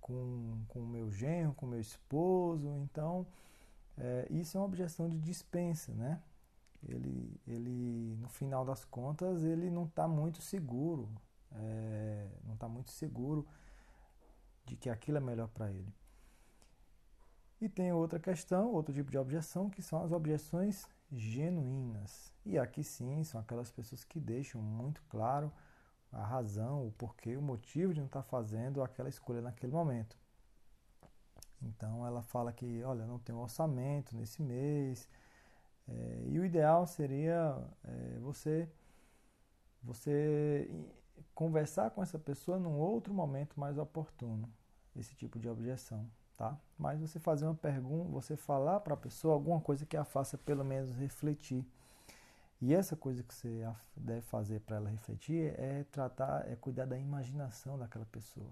com 0.00 0.56
o 0.76 0.86
meu 0.86 1.10
genro, 1.10 1.52
com 1.54 1.66
meu 1.66 1.80
esposo, 1.80 2.68
então 2.84 3.26
é, 3.98 4.28
isso 4.30 4.56
é 4.56 4.60
uma 4.60 4.66
objeção 4.66 5.08
de 5.08 5.18
dispensa, 5.18 5.92
né? 5.92 6.22
Ele, 6.88 7.40
ele, 7.44 8.16
no 8.20 8.28
final 8.28 8.64
das 8.64 8.84
contas, 8.84 9.42
ele 9.42 9.68
não 9.68 9.84
está 9.84 10.06
muito 10.06 10.40
seguro, 10.40 11.08
é, 11.56 12.28
não 12.44 12.54
está 12.54 12.68
muito 12.68 12.90
seguro 12.90 13.44
de 14.64 14.76
que 14.76 14.88
aquilo 14.88 15.18
é 15.18 15.20
melhor 15.20 15.48
para 15.48 15.72
ele. 15.72 15.92
E 17.60 17.68
tem 17.68 17.92
outra 17.92 18.18
questão, 18.18 18.72
outro 18.72 18.94
tipo 18.94 19.10
de 19.10 19.18
objeção, 19.18 19.68
que 19.68 19.82
são 19.82 20.02
as 20.02 20.12
objeções 20.12 20.88
genuínas. 21.12 22.32
E 22.44 22.58
aqui 22.58 22.82
sim, 22.82 23.22
são 23.22 23.38
aquelas 23.38 23.70
pessoas 23.70 24.02
que 24.02 24.18
deixam 24.18 24.62
muito 24.62 25.02
claro 25.10 25.52
a 26.10 26.24
razão, 26.24 26.86
o 26.86 26.92
porquê, 26.92 27.36
o 27.36 27.42
motivo 27.42 27.92
de 27.92 28.00
não 28.00 28.06
estar 28.06 28.22
fazendo 28.22 28.82
aquela 28.82 29.10
escolha 29.10 29.42
naquele 29.42 29.72
momento. 29.72 30.16
Então 31.62 32.06
ela 32.06 32.22
fala 32.22 32.50
que, 32.50 32.82
olha, 32.82 33.06
não 33.06 33.18
tem 33.18 33.34
um 33.34 33.40
orçamento 33.40 34.16
nesse 34.16 34.42
mês. 34.42 35.06
É, 35.86 36.24
e 36.28 36.38
o 36.38 36.44
ideal 36.46 36.86
seria 36.86 37.62
é, 37.84 38.18
você, 38.20 38.66
você 39.82 40.70
conversar 41.34 41.90
com 41.90 42.02
essa 42.02 42.18
pessoa 42.18 42.58
num 42.58 42.78
outro 42.78 43.12
momento 43.12 43.60
mais 43.60 43.76
oportuno, 43.76 44.50
esse 44.96 45.14
tipo 45.14 45.38
de 45.38 45.48
objeção 45.48 46.10
tá? 46.40 46.56
Mas 46.78 46.98
você 46.98 47.20
fazer 47.20 47.44
uma 47.44 47.54
pergunta, 47.54 48.08
você 48.08 48.34
falar 48.34 48.80
para 48.80 48.94
a 48.94 48.96
pessoa 48.96 49.34
alguma 49.34 49.60
coisa 49.60 49.84
que 49.84 49.94
a 49.94 50.06
faça 50.06 50.38
pelo 50.38 50.64
menos 50.64 50.90
refletir. 50.92 51.62
E 52.62 52.74
essa 52.74 52.96
coisa 52.96 53.22
que 53.22 53.34
você 53.34 53.62
deve 53.94 54.22
fazer 54.22 54.60
para 54.60 54.76
ela 54.76 54.88
refletir 54.88 55.52
é 55.60 55.84
tratar, 55.92 56.50
é 56.50 56.56
cuidar 56.56 56.86
da 56.86 56.96
imaginação 56.96 57.78
daquela 57.78 58.06
pessoa. 58.06 58.48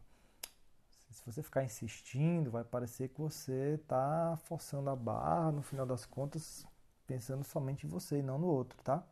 Se 1.11 1.25
você 1.25 1.43
ficar 1.43 1.65
insistindo, 1.65 2.51
vai 2.51 2.63
parecer 2.63 3.09
que 3.09 3.19
você 3.19 3.79
está 3.81 4.39
forçando 4.45 4.91
a 4.91 4.97
barra, 4.97 5.51
no 5.51 5.63
final 5.63 5.87
das 5.87 6.05
contas, 6.05 6.67
pensando 7.07 7.43
somente 7.43 7.87
em 7.87 7.89
você 7.89 8.19
e 8.19 8.23
não 8.23 8.39
no 8.39 8.49
outro, 8.49 8.79
tá? 8.83 9.03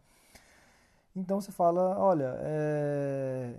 Então 1.14 1.40
você 1.40 1.50
fala, 1.50 1.98
olha, 1.98 2.34
é, 2.40 3.58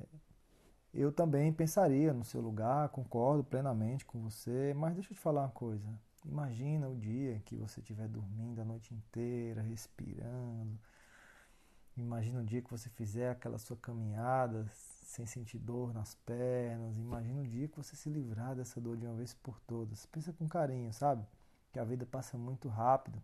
eu 0.98 1.12
também 1.12 1.54
pensaria 1.54 2.12
no 2.12 2.24
seu 2.24 2.42
lugar, 2.42 2.90
concordo 2.90 3.44
plenamente 3.44 4.04
com 4.04 4.20
você, 4.20 4.74
mas 4.74 4.96
deixa 4.96 5.12
eu 5.12 5.16
te 5.16 5.22
falar 5.22 5.42
uma 5.42 5.52
coisa. 5.52 5.88
Imagina 6.26 6.90
o 6.90 6.96
dia 6.96 7.40
que 7.46 7.56
você 7.56 7.80
estiver 7.80 8.08
dormindo 8.08 8.60
a 8.60 8.66
noite 8.66 8.94
inteira, 8.96 9.62
respirando. 9.62 10.78
Imagina 11.96 12.42
o 12.42 12.44
dia 12.44 12.64
que 12.64 12.72
você 12.72 12.90
fizer 12.90 13.30
aquela 13.30 13.60
sua 13.60 13.78
caminhada 13.78 14.66
sem 14.72 15.28
sentir 15.28 15.60
dor 15.60 15.94
nas 15.94 16.16
pernas. 16.16 16.98
Imagina 16.98 17.42
o 17.42 17.48
dia 17.48 17.68
que 17.68 17.78
você 17.78 17.96
se 17.96 18.10
livrar 18.10 18.56
dessa 18.56 18.82
dor 18.82 18.98
de 18.98 19.06
uma 19.06 19.16
vez 19.16 19.36
por 19.36 19.60
todas. 19.62 20.06
Pensa 20.08 20.34
com 20.34 20.48
carinho, 20.48 20.92
sabe? 20.92 21.24
Que 21.72 21.80
a 21.80 21.84
vida 21.84 22.08
passa 22.08 22.38
muito 22.38 22.68
rápido. 22.68 23.22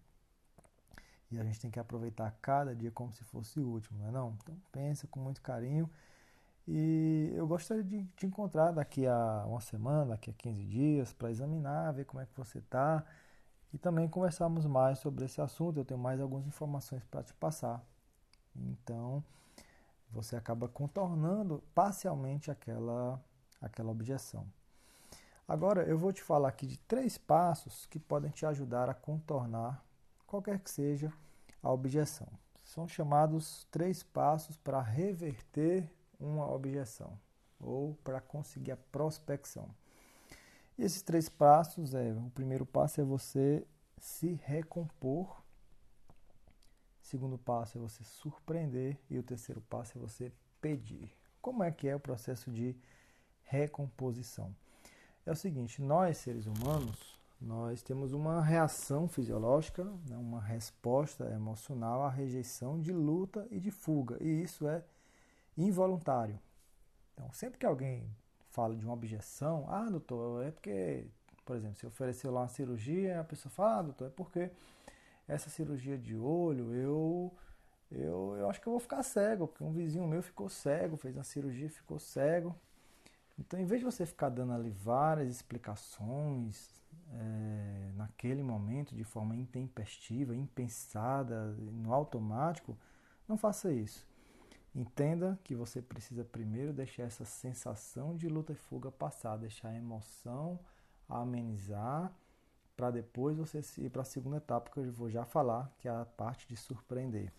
E 1.31 1.39
a 1.39 1.43
gente 1.43 1.59
tem 1.59 1.71
que 1.71 1.79
aproveitar 1.79 2.31
cada 2.39 2.75
dia 2.75 2.91
como 2.91 3.11
se 3.11 3.23
fosse 3.23 3.59
o 3.59 3.67
último, 3.67 3.97
não 3.97 4.07
é 4.07 4.11
não? 4.11 4.37
Então 4.43 4.55
pensa 4.71 5.07
com 5.07 5.19
muito 5.19 5.41
carinho 5.41 5.89
e 6.67 7.33
eu 7.35 7.45
gostaria 7.45 7.83
de 7.83 8.05
te 8.15 8.25
encontrar 8.25 8.71
daqui 8.71 9.05
a 9.05 9.43
uma 9.45 9.59
semana, 9.59 10.11
daqui 10.11 10.29
a 10.29 10.33
15 10.33 10.63
dias, 10.65 11.13
para 11.13 11.29
examinar, 11.29 11.91
ver 11.91 12.05
como 12.05 12.21
é 12.21 12.25
que 12.25 12.37
você 12.37 12.59
está 12.59 13.03
e 13.73 13.77
também 13.77 14.07
conversarmos 14.07 14.65
mais 14.65 14.99
sobre 14.99 15.25
esse 15.25 15.41
assunto. 15.41 15.79
Eu 15.79 15.85
tenho 15.85 15.99
mais 15.99 16.21
algumas 16.21 16.47
informações 16.47 17.03
para 17.05 17.23
te 17.23 17.33
passar. 17.33 17.83
Então, 18.55 19.23
você 20.09 20.35
acaba 20.35 20.69
contornando 20.69 21.61
parcialmente 21.73 22.49
aquela, 22.49 23.19
aquela 23.59 23.91
objeção. 23.91 24.45
Agora, 25.45 25.83
eu 25.83 25.97
vou 25.97 26.13
te 26.13 26.21
falar 26.21 26.47
aqui 26.47 26.65
de 26.65 26.77
três 26.77 27.17
passos 27.17 27.85
que 27.87 27.99
podem 27.99 28.31
te 28.31 28.45
ajudar 28.45 28.89
a 28.89 28.93
contornar 28.93 29.83
qualquer 30.25 30.59
que 30.59 30.69
seja 30.69 31.11
a 31.61 31.69
objeção. 31.69 32.27
São 32.63 32.87
chamados 32.87 33.67
três 33.69 34.01
passos 34.01 34.55
para 34.55 34.81
reverter 34.81 35.91
uma 36.23 36.51
objeção 36.51 37.19
ou 37.59 37.95
para 38.03 38.19
conseguir 38.19 38.71
a 38.71 38.77
prospecção. 38.77 39.69
E 40.77 40.83
esses 40.83 41.01
três 41.01 41.29
passos 41.29 41.93
é, 41.93 42.13
o 42.13 42.29
primeiro 42.31 42.65
passo 42.65 42.99
é 42.99 43.03
você 43.03 43.65
se 43.97 44.33
recompor, 44.43 45.41
o 47.01 47.05
segundo 47.05 47.37
passo 47.37 47.77
é 47.77 47.81
você 47.81 48.03
surpreender 48.03 48.97
e 49.09 49.17
o 49.17 49.23
terceiro 49.23 49.61
passo 49.61 49.97
é 49.97 50.01
você 50.01 50.31
pedir. 50.59 51.11
Como 51.41 51.63
é 51.63 51.71
que 51.71 51.87
é 51.87 51.95
o 51.95 51.99
processo 51.99 52.51
de 52.51 52.75
recomposição? 53.43 54.55
É 55.25 55.31
o 55.31 55.35
seguinte, 55.35 55.81
nós 55.81 56.17
seres 56.17 56.47
humanos, 56.47 57.17
nós 57.39 57.81
temos 57.81 58.13
uma 58.13 58.41
reação 58.41 59.07
fisiológica, 59.07 59.83
né, 60.09 60.17
uma 60.17 60.41
resposta 60.41 61.29
emocional 61.31 62.03
à 62.03 62.09
rejeição 62.09 62.79
de 62.79 62.91
luta 62.91 63.47
e 63.51 63.59
de 63.59 63.71
fuga, 63.71 64.17
e 64.21 64.41
isso 64.41 64.67
é 64.67 64.83
involuntário. 65.57 66.39
Então, 67.13 67.31
sempre 67.31 67.59
que 67.59 67.65
alguém 67.65 68.09
fala 68.49 68.75
de 68.75 68.83
uma 68.83 68.93
objeção, 68.93 69.65
ah, 69.69 69.89
doutor, 69.89 70.45
é 70.45 70.51
porque, 70.51 71.07
por 71.45 71.55
exemplo, 71.55 71.75
se 71.77 71.85
ofereceu 71.85 72.31
lá 72.31 72.41
uma 72.41 72.47
cirurgia, 72.47 73.19
a 73.19 73.23
pessoa 73.23 73.51
fala, 73.51 73.79
ah, 73.79 73.81
doutor, 73.81 74.07
é 74.07 74.11
porque 74.11 74.51
essa 75.27 75.49
cirurgia 75.49 75.97
de 75.97 76.15
olho, 76.15 76.73
eu, 76.73 77.33
eu, 77.91 78.35
eu 78.37 78.49
acho 78.49 78.61
que 78.61 78.67
eu 78.67 78.71
vou 78.71 78.79
ficar 78.79 79.01
cego, 79.03 79.47
porque 79.47 79.63
um 79.63 79.71
vizinho 79.71 80.07
meu 80.07 80.21
ficou 80.21 80.49
cego, 80.49 80.97
fez 80.97 81.15
uma 81.15 81.23
cirurgia 81.23 81.67
e 81.67 81.69
ficou 81.69 81.99
cego. 81.99 82.55
Então, 83.37 83.59
em 83.59 83.65
vez 83.65 83.79
de 83.79 83.85
você 83.85 84.05
ficar 84.05 84.29
dando 84.29 84.53
ali 84.53 84.69
várias 84.69 85.29
explicações 85.29 86.69
é, 87.11 87.91
naquele 87.95 88.43
momento, 88.43 88.95
de 88.95 89.03
forma 89.03 89.35
intempestiva, 89.35 90.35
impensada, 90.35 91.45
no 91.57 91.93
automático, 91.93 92.77
não 93.27 93.37
faça 93.37 93.71
isso. 93.71 94.05
Entenda 94.75 95.39
que 95.43 95.53
você 95.53 95.81
precisa 95.81 96.25
primeiro 96.25 96.73
deixar 96.73 97.03
essa 97.03 97.25
sensação 97.25 98.15
de 98.15 98.27
luta 98.27 98.53
e 98.53 98.55
fuga 98.55 98.91
passar, 98.91 99.37
deixar 99.37 99.69
a 99.69 99.75
emoção 99.75 100.59
amenizar, 101.07 102.11
para 102.75 102.89
depois 102.89 103.37
você 103.37 103.61
ir 103.77 103.89
para 103.89 104.01
a 104.01 104.05
segunda 104.05 104.37
etapa 104.37 104.71
que 104.71 104.79
eu 104.79 104.91
vou 104.91 105.09
já 105.09 105.25
falar, 105.25 105.71
que 105.77 105.87
é 105.87 105.91
a 105.91 106.05
parte 106.05 106.47
de 106.47 106.57
surpreender. 106.57 107.31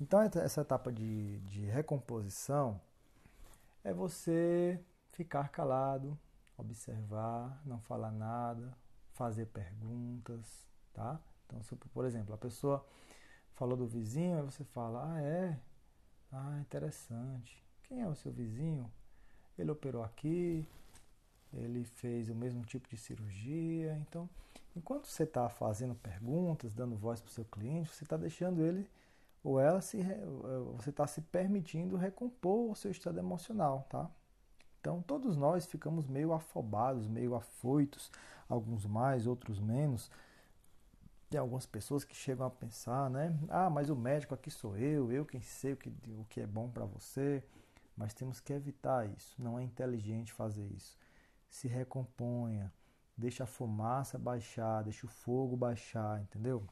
Então, 0.00 0.20
essa 0.20 0.60
etapa 0.60 0.92
de, 0.92 1.40
de 1.40 1.64
recomposição 1.66 2.80
é 3.82 3.92
você 3.92 4.80
ficar 5.10 5.48
calado, 5.48 6.18
observar, 6.56 7.60
não 7.64 7.80
falar 7.80 8.12
nada, 8.12 8.76
fazer 9.14 9.46
perguntas, 9.46 10.66
tá? 10.92 11.20
Então, 11.46 11.60
por 11.92 12.04
exemplo, 12.04 12.34
a 12.34 12.38
pessoa 12.38 12.84
falou 13.54 13.76
do 13.76 13.86
vizinho, 13.86 14.36
aí 14.36 14.42
você 14.42 14.64
fala: 14.64 15.12
"Ah, 15.12 15.22
é? 15.22 15.58
Ah, 16.36 16.58
interessante. 16.60 17.62
Quem 17.84 18.02
é 18.02 18.08
o 18.08 18.14
seu 18.16 18.32
vizinho? 18.32 18.90
Ele 19.56 19.70
operou 19.70 20.02
aqui, 20.02 20.66
ele 21.52 21.84
fez 21.84 22.28
o 22.28 22.34
mesmo 22.34 22.64
tipo 22.64 22.88
de 22.88 22.96
cirurgia. 22.96 23.96
Então, 23.98 24.28
enquanto 24.74 25.06
você 25.06 25.22
está 25.22 25.48
fazendo 25.48 25.94
perguntas, 25.94 26.74
dando 26.74 26.96
voz 26.96 27.20
para 27.20 27.28
o 27.28 27.32
seu 27.32 27.44
cliente, 27.44 27.94
você 27.94 28.02
está 28.02 28.16
deixando 28.16 28.64
ele 28.64 28.90
ou 29.44 29.60
ela 29.60 29.80
se 29.80 29.98
você 30.74 30.90
está 30.90 31.06
se 31.06 31.20
permitindo 31.20 31.96
recompor 31.96 32.70
o 32.70 32.74
seu 32.74 32.90
estado 32.90 33.18
emocional, 33.18 33.86
tá? 33.88 34.10
Então, 34.80 35.02
todos 35.02 35.36
nós 35.36 35.66
ficamos 35.66 36.06
meio 36.08 36.32
afobados, 36.32 37.06
meio 37.06 37.36
afoitos, 37.36 38.10
alguns 38.48 38.84
mais, 38.84 39.26
outros 39.26 39.60
menos. 39.60 40.10
Tem 41.34 41.40
algumas 41.40 41.66
pessoas 41.66 42.04
que 42.04 42.14
chegam 42.14 42.46
a 42.46 42.50
pensar, 42.50 43.10
né? 43.10 43.36
Ah, 43.48 43.68
mas 43.68 43.90
o 43.90 43.96
médico 43.96 44.36
aqui 44.36 44.52
sou 44.52 44.76
eu, 44.76 45.10
eu 45.10 45.26
quem 45.26 45.40
sei 45.42 45.72
o 45.72 45.76
que, 45.76 45.88
o 46.10 46.24
que 46.26 46.40
é 46.40 46.46
bom 46.46 46.70
para 46.70 46.84
você. 46.84 47.42
Mas 47.96 48.14
temos 48.14 48.38
que 48.38 48.52
evitar 48.52 49.10
isso. 49.10 49.34
Não 49.36 49.58
é 49.58 49.64
inteligente 49.64 50.32
fazer 50.32 50.64
isso. 50.68 50.96
Se 51.50 51.66
recomponha, 51.66 52.72
deixa 53.16 53.42
a 53.42 53.48
fumaça 53.48 54.16
baixar, 54.16 54.84
deixa 54.84 55.06
o 55.06 55.08
fogo 55.08 55.56
baixar, 55.56 56.22
entendeu? 56.22 56.64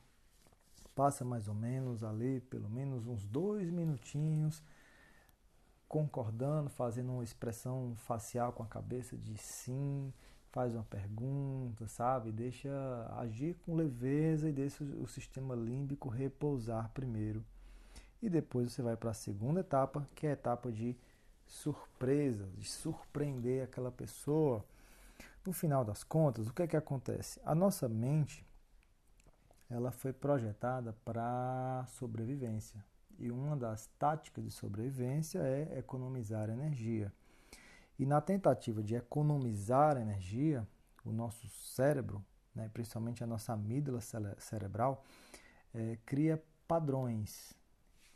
Passa 0.94 1.24
mais 1.24 1.48
ou 1.48 1.54
menos 1.54 2.04
ali, 2.04 2.40
pelo 2.42 2.70
menos 2.70 3.08
uns 3.08 3.24
dois 3.24 3.68
minutinhos, 3.68 4.62
concordando, 5.88 6.70
fazendo 6.70 7.10
uma 7.14 7.24
expressão 7.24 7.96
facial 7.96 8.52
com 8.52 8.62
a 8.62 8.66
cabeça 8.68 9.16
de 9.16 9.36
sim, 9.38 10.14
faz 10.52 10.74
uma 10.74 10.84
pergunta, 10.84 11.88
sabe? 11.88 12.30
Deixa 12.30 12.70
agir 13.16 13.56
com 13.64 13.74
leveza 13.74 14.48
e 14.48 14.52
deixa 14.52 14.84
o 14.84 15.08
sistema 15.08 15.54
límbico 15.54 16.08
repousar 16.08 16.90
primeiro. 16.92 17.44
E 18.20 18.28
depois 18.28 18.70
você 18.70 18.82
vai 18.82 18.96
para 18.96 19.10
a 19.10 19.14
segunda 19.14 19.60
etapa, 19.60 20.06
que 20.14 20.26
é 20.26 20.30
a 20.30 20.34
etapa 20.34 20.70
de 20.70 20.96
surpresa, 21.46 22.46
de 22.56 22.68
surpreender 22.68 23.64
aquela 23.64 23.90
pessoa. 23.90 24.64
No 25.44 25.52
final 25.52 25.84
das 25.84 26.04
contas, 26.04 26.46
o 26.46 26.52
que 26.52 26.62
é 26.62 26.66
que 26.68 26.76
acontece? 26.76 27.40
A 27.44 27.54
nossa 27.54 27.88
mente 27.88 28.46
ela 29.68 29.90
foi 29.90 30.12
projetada 30.12 30.94
para 31.04 31.84
sobrevivência. 31.88 32.84
E 33.18 33.30
uma 33.30 33.56
das 33.56 33.86
táticas 33.98 34.44
de 34.44 34.50
sobrevivência 34.50 35.38
é 35.38 35.78
economizar 35.78 36.50
energia. 36.50 37.12
E 37.98 38.06
na 38.06 38.20
tentativa 38.20 38.82
de 38.82 38.94
economizar 38.94 39.96
energia, 39.96 40.66
o 41.04 41.12
nosso 41.12 41.48
cérebro, 41.48 42.24
né, 42.54 42.70
principalmente 42.72 43.22
a 43.22 43.26
nossa 43.26 43.52
amígdala 43.52 44.00
cerebral, 44.38 45.04
é, 45.74 45.98
cria 46.04 46.42
padrões. 46.66 47.54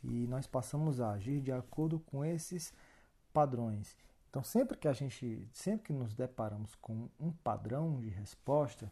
E 0.03 0.27
nós 0.27 0.47
passamos 0.47 1.01
a 1.01 1.13
agir 1.13 1.41
de 1.41 1.53
acordo 1.53 1.99
com 1.99 2.25
esses 2.25 2.73
padrões. 3.33 3.97
Então, 4.31 4.43
sempre 4.43 4.77
que 4.77 4.87
a 4.87 4.93
gente, 4.93 5.49
sempre 5.53 5.87
que 5.87 5.93
nos 5.93 6.15
deparamos 6.15 6.75
com 6.77 7.09
um 7.19 7.33
padrão 7.33 8.01
de 8.01 8.09
resposta, 8.09 8.91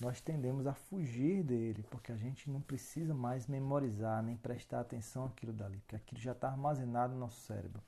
nós 0.00 0.20
tendemos 0.20 0.66
a 0.66 0.74
fugir 0.74 1.42
dele, 1.44 1.84
porque 1.90 2.10
a 2.10 2.16
gente 2.16 2.50
não 2.50 2.60
precisa 2.60 3.14
mais 3.14 3.46
memorizar 3.46 4.22
nem 4.22 4.36
prestar 4.36 4.80
atenção 4.80 5.26
àquilo 5.26 5.52
dali, 5.52 5.78
porque 5.78 5.96
aquilo 5.96 6.20
já 6.20 6.32
está 6.32 6.48
armazenado 6.48 7.12
no 7.14 7.20
nosso 7.20 7.40
cérebro. 7.42 7.82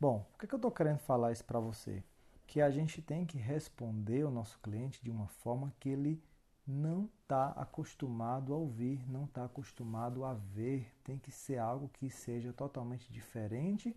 Bom, 0.00 0.26
o 0.32 0.38
que, 0.38 0.50
eu 0.50 0.56
estou 0.56 0.70
querendo 0.70 0.96
falar 1.00 1.30
isso 1.30 1.44
para 1.44 1.60
você? 1.60 2.02
Que 2.46 2.62
a 2.62 2.70
gente 2.70 3.02
tem 3.02 3.26
que 3.26 3.36
responder 3.36 4.22
ao 4.22 4.30
nosso 4.30 4.58
cliente 4.60 4.98
de 5.04 5.10
uma 5.10 5.26
forma 5.28 5.70
que 5.78 5.90
ele 5.90 6.22
não 6.66 7.10
está 7.22 7.48
acostumado 7.50 8.54
a 8.54 8.56
ouvir, 8.56 9.06
não 9.06 9.24
está 9.26 9.44
acostumado 9.44 10.24
a 10.24 10.32
ver. 10.32 10.90
Tem 11.04 11.18
que 11.18 11.30
ser 11.30 11.58
algo 11.58 11.90
que 11.90 12.08
seja 12.08 12.50
totalmente 12.50 13.12
diferente 13.12 13.94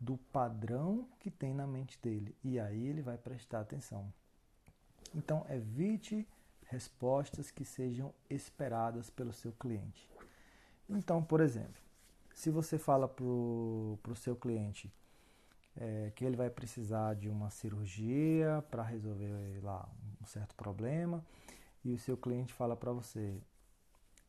do 0.00 0.16
padrão 0.16 1.06
que 1.20 1.30
tem 1.30 1.52
na 1.52 1.66
mente 1.66 1.98
dele. 2.00 2.34
E 2.42 2.58
aí 2.58 2.86
ele 2.86 3.02
vai 3.02 3.18
prestar 3.18 3.60
atenção. 3.60 4.10
Então, 5.14 5.44
evite 5.50 6.26
respostas 6.64 7.50
que 7.50 7.66
sejam 7.66 8.14
esperadas 8.30 9.10
pelo 9.10 9.32
seu 9.34 9.52
cliente. 9.52 10.08
Então, 10.88 11.22
por 11.22 11.42
exemplo, 11.42 11.82
se 12.32 12.50
você 12.50 12.78
fala 12.78 13.06
para 13.06 13.24
o 13.26 14.16
seu 14.16 14.34
cliente 14.34 14.90
é, 15.76 16.12
que 16.14 16.24
ele 16.24 16.36
vai 16.36 16.50
precisar 16.50 17.14
de 17.14 17.28
uma 17.28 17.50
cirurgia 17.50 18.64
para 18.70 18.82
resolver 18.82 19.60
lá 19.62 19.88
um 20.20 20.26
certo 20.26 20.54
problema, 20.54 21.24
e 21.84 21.92
o 21.92 21.98
seu 21.98 22.16
cliente 22.16 22.52
fala 22.52 22.76
para 22.76 22.92
você: 22.92 23.40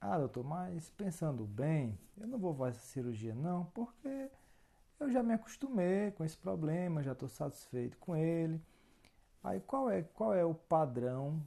Ah, 0.01 0.17
doutor, 0.17 0.43
mas 0.43 0.89
pensando 0.91 1.45
bem, 1.45 1.97
eu 2.17 2.27
não 2.27 2.37
vou 2.39 2.53
fazer 2.53 2.77
essa 2.77 2.87
cirurgia 2.87 3.33
não, 3.33 3.65
porque 3.65 4.29
eu 4.99 5.11
já 5.11 5.21
me 5.21 5.33
acostumei 5.33 6.11
com 6.11 6.23
esse 6.23 6.37
problema, 6.37 7.03
já 7.03 7.11
estou 7.11 7.29
satisfeito 7.29 7.97
com 7.97 8.15
ele. 8.15 8.61
Aí 9.43 9.59
qual 9.61 9.89
é, 9.89 10.01
qual 10.01 10.33
é 10.33 10.43
o 10.43 10.55
padrão 10.55 11.41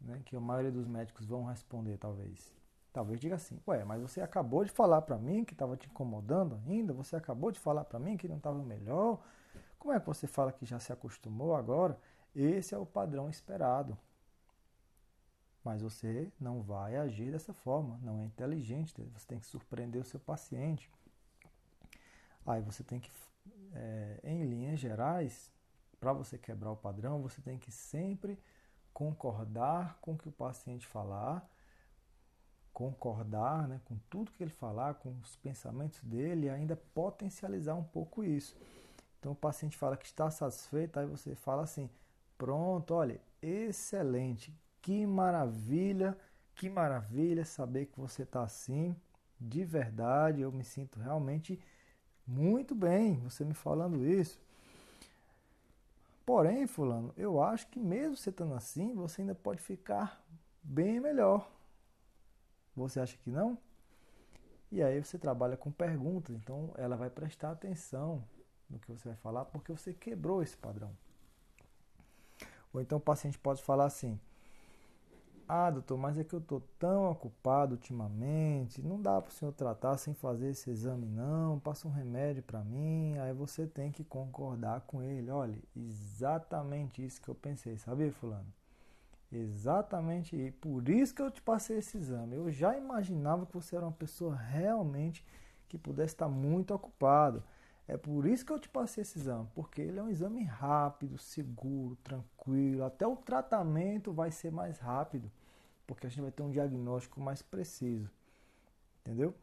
né, 0.00 0.20
que 0.24 0.36
a 0.36 0.40
maioria 0.40 0.70
dos 0.70 0.86
médicos 0.86 1.26
vão 1.26 1.44
responder, 1.44 1.98
talvez? 1.98 2.61
Talvez 2.92 3.18
diga 3.18 3.36
assim, 3.36 3.58
ué, 3.66 3.84
mas 3.84 4.02
você 4.02 4.20
acabou 4.20 4.64
de 4.64 4.70
falar 4.70 5.00
para 5.02 5.16
mim 5.16 5.44
que 5.44 5.54
estava 5.54 5.76
te 5.76 5.88
incomodando 5.88 6.60
ainda, 6.66 6.92
você 6.92 7.16
acabou 7.16 7.50
de 7.50 7.58
falar 7.58 7.84
para 7.84 7.98
mim 7.98 8.16
que 8.16 8.28
não 8.28 8.36
estava 8.36 8.62
melhor, 8.62 9.18
como 9.78 9.94
é 9.94 9.98
que 9.98 10.06
você 10.06 10.26
fala 10.26 10.52
que 10.52 10.64
já 10.64 10.78
se 10.78 10.92
acostumou 10.92 11.56
agora? 11.56 11.98
Esse 12.34 12.74
é 12.74 12.78
o 12.78 12.86
padrão 12.86 13.28
esperado. 13.28 13.98
Mas 15.64 15.82
você 15.82 16.30
não 16.38 16.62
vai 16.62 16.96
agir 16.96 17.32
dessa 17.32 17.52
forma, 17.52 17.98
não 18.02 18.20
é 18.20 18.24
inteligente, 18.24 18.94
você 19.12 19.26
tem 19.26 19.40
que 19.40 19.46
surpreender 19.46 20.00
o 20.00 20.04
seu 20.04 20.20
paciente. 20.20 20.90
Aí 22.46 22.60
você 22.60 22.84
tem 22.84 23.00
que, 23.00 23.10
é, 23.72 24.20
em 24.22 24.44
linhas 24.44 24.78
gerais, 24.78 25.50
para 25.98 26.12
você 26.12 26.36
quebrar 26.36 26.72
o 26.72 26.76
padrão, 26.76 27.22
você 27.22 27.40
tem 27.40 27.58
que 27.58 27.72
sempre 27.72 28.38
concordar 28.92 29.98
com 30.00 30.12
o 30.12 30.18
que 30.18 30.28
o 30.28 30.32
paciente 30.32 30.86
falar, 30.86 31.48
concordar 32.72 33.68
né, 33.68 33.80
com 33.84 33.96
tudo 34.08 34.32
que 34.32 34.42
ele 34.42 34.50
falar, 34.50 34.94
com 34.94 35.14
os 35.22 35.36
pensamentos 35.36 36.00
dele 36.02 36.46
e 36.46 36.50
ainda 36.50 36.76
potencializar 36.94 37.74
um 37.74 37.84
pouco 37.84 38.24
isso. 38.24 38.56
Então 39.18 39.32
o 39.32 39.36
paciente 39.36 39.76
fala 39.76 39.96
que 39.96 40.06
está 40.06 40.30
satisfeito, 40.30 40.98
aí 40.98 41.06
você 41.06 41.34
fala 41.34 41.62
assim: 41.62 41.88
pronto, 42.36 42.94
olha, 42.94 43.20
excelente, 43.40 44.52
que 44.80 45.06
maravilha, 45.06 46.16
que 46.54 46.68
maravilha 46.68 47.44
saber 47.44 47.86
que 47.86 48.00
você 48.00 48.22
está 48.22 48.42
assim, 48.42 48.96
de 49.40 49.64
verdade, 49.64 50.40
eu 50.40 50.50
me 50.50 50.64
sinto 50.64 50.98
realmente 50.98 51.60
muito 52.26 52.74
bem 52.74 53.18
você 53.20 53.44
me 53.44 53.54
falando 53.54 54.06
isso. 54.06 54.40
Porém, 56.24 56.66
fulano, 56.66 57.12
eu 57.16 57.42
acho 57.42 57.66
que 57.66 57.80
mesmo 57.80 58.16
você 58.16 58.30
estando 58.30 58.54
assim, 58.54 58.94
você 58.94 59.22
ainda 59.22 59.34
pode 59.34 59.60
ficar 59.60 60.24
bem 60.62 61.00
melhor. 61.00 61.50
Você 62.76 63.00
acha 63.00 63.16
que 63.18 63.30
não? 63.30 63.58
E 64.70 64.82
aí 64.82 65.02
você 65.02 65.18
trabalha 65.18 65.56
com 65.56 65.70
perguntas, 65.70 66.34
então 66.34 66.72
ela 66.76 66.96
vai 66.96 67.10
prestar 67.10 67.50
atenção 67.50 68.24
no 68.70 68.78
que 68.78 68.90
você 68.90 69.08
vai 69.08 69.16
falar 69.18 69.44
porque 69.44 69.70
você 69.70 69.92
quebrou 69.92 70.42
esse 70.42 70.56
padrão. 70.56 70.90
Ou 72.72 72.80
então 72.80 72.96
o 72.98 73.00
paciente 73.00 73.38
pode 73.38 73.62
falar 73.62 73.84
assim: 73.84 74.18
ah, 75.46 75.70
doutor, 75.70 75.98
mas 75.98 76.16
é 76.16 76.24
que 76.24 76.34
eu 76.34 76.38
estou 76.38 76.62
tão 76.78 77.10
ocupado 77.10 77.74
ultimamente, 77.74 78.80
não 78.80 79.00
dá 79.00 79.20
para 79.20 79.28
o 79.28 79.32
senhor 79.34 79.52
tratar 79.52 79.98
sem 79.98 80.14
fazer 80.14 80.48
esse 80.48 80.70
exame, 80.70 81.06
não. 81.06 81.60
Passa 81.60 81.86
um 81.86 81.90
remédio 81.90 82.42
para 82.42 82.64
mim. 82.64 83.18
Aí 83.18 83.34
você 83.34 83.66
tem 83.66 83.92
que 83.92 84.02
concordar 84.02 84.80
com 84.82 85.02
ele. 85.02 85.30
Olha, 85.30 85.58
exatamente 85.76 87.04
isso 87.04 87.20
que 87.20 87.28
eu 87.28 87.34
pensei, 87.34 87.76
sabia, 87.76 88.10
Fulano? 88.12 88.46
Exatamente, 89.32 90.36
e 90.36 90.50
por 90.50 90.88
isso 90.90 91.14
que 91.14 91.22
eu 91.22 91.30
te 91.30 91.40
passei 91.40 91.78
esse 91.78 91.96
exame. 91.96 92.36
Eu 92.36 92.50
já 92.50 92.76
imaginava 92.76 93.46
que 93.46 93.54
você 93.54 93.74
era 93.74 93.86
uma 93.86 93.92
pessoa 93.92 94.36
realmente 94.36 95.24
que 95.68 95.78
pudesse 95.78 96.14
estar 96.14 96.28
muito 96.28 96.74
ocupado. 96.74 97.42
É 97.88 97.96
por 97.96 98.26
isso 98.26 98.44
que 98.44 98.52
eu 98.52 98.58
te 98.60 98.68
passei 98.68 99.02
esse 99.02 99.18
exame, 99.18 99.48
porque 99.54 99.80
ele 99.80 99.98
é 99.98 100.02
um 100.02 100.08
exame 100.10 100.44
rápido, 100.44 101.16
seguro, 101.16 101.96
tranquilo. 102.04 102.84
Até 102.84 103.06
o 103.06 103.16
tratamento 103.16 104.12
vai 104.12 104.30
ser 104.30 104.52
mais 104.52 104.78
rápido, 104.78 105.30
porque 105.86 106.06
a 106.06 106.10
gente 106.10 106.20
vai 106.20 106.30
ter 106.30 106.42
um 106.42 106.50
diagnóstico 106.50 107.20
mais 107.20 107.40
preciso. 107.40 108.10
Entendeu? 109.00 109.34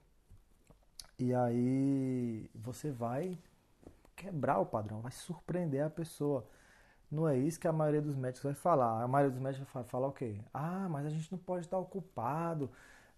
E 1.18 1.34
aí 1.34 2.50
você 2.54 2.92
vai 2.92 3.38
quebrar 4.16 4.60
o 4.60 4.66
padrão, 4.66 5.02
vai 5.02 5.12
surpreender 5.12 5.84
a 5.84 5.90
pessoa. 5.90 6.46
Não 7.12 7.28
é 7.28 7.38
isso 7.38 7.60
que 7.60 7.68
a 7.68 7.74
maioria 7.74 8.02
dos 8.02 8.16
médicos 8.16 8.44
vai 8.44 8.54
falar. 8.54 9.04
A 9.04 9.08
maioria 9.08 9.32
dos 9.32 9.42
médicos 9.42 9.68
vai 9.74 9.84
falar 9.84 10.08
o 10.08 10.12
quê? 10.12 10.40
Ah, 10.54 10.88
mas 10.90 11.06
a 11.06 11.10
gente 11.10 11.32
não 11.32 11.40
pode 11.40 11.66
estar 11.66 11.78
ocupado 11.78 12.70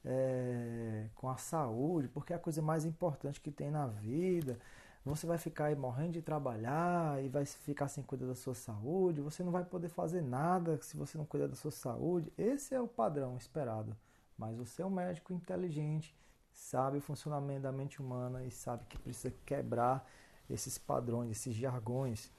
é, 0.06 1.08
com 1.16 1.30
a 1.30 1.38
saúde, 1.38 2.08
porque 2.08 2.34
é 2.34 2.36
a 2.36 2.40
coisa 2.40 2.62
mais 2.62 2.86
importante 2.86 3.42
que 3.42 3.52
tem 3.52 3.70
na 3.70 3.88
vida 3.88 4.58
você 5.04 5.26
vai 5.26 5.38
ficar 5.38 5.66
aí 5.66 5.76
morrendo 5.76 6.14
de 6.14 6.22
trabalhar 6.22 7.24
e 7.24 7.28
vai 7.28 7.44
ficar 7.46 7.88
sem 7.88 8.04
cuidar 8.04 8.28
da 8.28 8.36
sua 8.36 8.54
saúde, 8.54 9.20
você 9.20 9.44
não 9.44 9.52
vai 9.52 9.66
poder 9.66 9.90
fazer 9.90 10.22
nada 10.22 10.80
se 10.82 10.96
você 10.96 11.18
não 11.18 11.26
cuidar 11.26 11.48
da 11.48 11.56
sua 11.56 11.72
saúde. 11.72 12.32
Esse 12.38 12.76
é 12.76 12.82
o 12.82 12.88
padrão 12.88 13.36
esperado. 13.36 13.98
Mas 14.38 14.56
você 14.56 14.82
é 14.84 14.86
um 14.86 14.92
médico 14.92 15.34
inteligente, 15.34 16.16
sabe 16.52 17.00
o 17.00 17.02
funcionamento 17.02 17.62
da 17.62 17.72
mente 17.72 18.00
humana 18.00 18.44
e 18.44 18.52
sabe 18.52 18.86
que 18.86 18.98
precisa 18.98 19.34
quebrar 19.44 20.08
esses 20.50 20.78
padrões, 20.78 21.32
esses 21.32 21.56
jargões. 21.56 22.32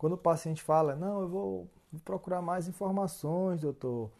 Quando 0.00 0.14
o 0.14 0.16
paciente 0.16 0.62
fala, 0.62 0.96
não, 0.96 1.20
eu 1.20 1.28
vou 1.28 1.70
procurar 2.06 2.40
mais 2.40 2.66
informações, 2.66 3.60
doutor. 3.60 4.10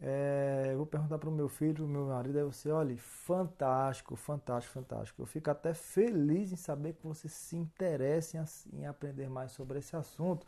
É, 0.00 0.70
eu 0.72 0.78
vou 0.78 0.86
perguntar 0.86 1.18
para 1.18 1.28
o 1.28 1.32
meu 1.32 1.46
filho, 1.46 1.74
para 1.74 1.84
o 1.84 1.88
meu 1.88 2.06
marido, 2.06 2.38
aí 2.38 2.44
você, 2.44 2.70
olha, 2.70 2.96
fantástico, 2.96 4.16
fantástico, 4.16 4.72
fantástico. 4.72 5.20
Eu 5.20 5.26
fico 5.26 5.50
até 5.50 5.74
feliz 5.74 6.52
em 6.52 6.56
saber 6.56 6.94
que 6.94 7.06
você 7.06 7.28
se 7.28 7.54
interessa 7.54 8.38
em, 8.38 8.80
em 8.80 8.86
aprender 8.86 9.28
mais 9.28 9.52
sobre 9.52 9.78
esse 9.78 9.94
assunto. 9.94 10.46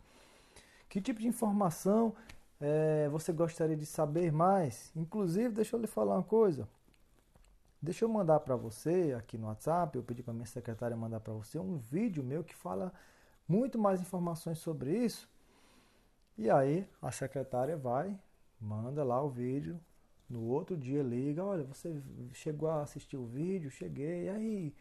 Que 0.88 1.02
tipo 1.02 1.20
de 1.20 1.28
informação 1.28 2.14
é, 2.58 3.10
você 3.10 3.30
gostaria 3.30 3.76
de 3.76 3.84
saber 3.84 4.32
mais? 4.32 4.90
Inclusive, 4.96 5.50
deixa 5.50 5.76
eu 5.76 5.80
lhe 5.82 5.86
falar 5.86 6.14
uma 6.14 6.22
coisa. 6.22 6.66
Deixa 7.82 8.06
eu 8.06 8.08
mandar 8.08 8.40
para 8.40 8.56
você 8.56 9.14
aqui 9.18 9.36
no 9.36 9.48
WhatsApp, 9.48 9.94
eu 9.98 10.02
pedi 10.02 10.22
para 10.22 10.32
minha 10.32 10.46
secretária 10.46 10.96
mandar 10.96 11.20
para 11.20 11.34
você 11.34 11.58
um 11.58 11.76
vídeo 11.76 12.24
meu 12.24 12.42
que 12.42 12.54
fala 12.54 12.90
muito 13.48 13.78
mais 13.78 14.00
informações 14.00 14.58
sobre 14.58 15.04
isso. 15.04 15.28
E 16.36 16.50
aí 16.50 16.86
a 17.02 17.10
secretária 17.10 17.76
vai, 17.76 18.16
manda 18.60 19.02
lá 19.02 19.20
o 19.22 19.28
vídeo, 19.28 19.80
no 20.28 20.44
outro 20.44 20.76
dia 20.76 21.02
liga, 21.02 21.44
olha, 21.44 21.64
você 21.64 22.00
chegou 22.32 22.68
a 22.68 22.82
assistir 22.82 23.16
o 23.16 23.26
vídeo, 23.26 23.70
cheguei, 23.70 24.28
aí 24.28 24.74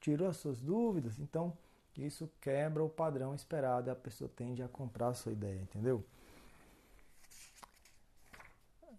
tirou 0.00 0.28
as 0.28 0.36
suas 0.36 0.60
dúvidas, 0.60 1.18
então 1.18 1.56
isso 1.96 2.30
quebra 2.40 2.82
o 2.82 2.88
padrão 2.88 3.34
esperado 3.34 3.90
a 3.90 3.94
pessoa 3.94 4.30
tende 4.34 4.62
a 4.62 4.68
comprar 4.68 5.08
a 5.08 5.14
sua 5.14 5.32
ideia, 5.32 5.60
entendeu? 5.60 6.04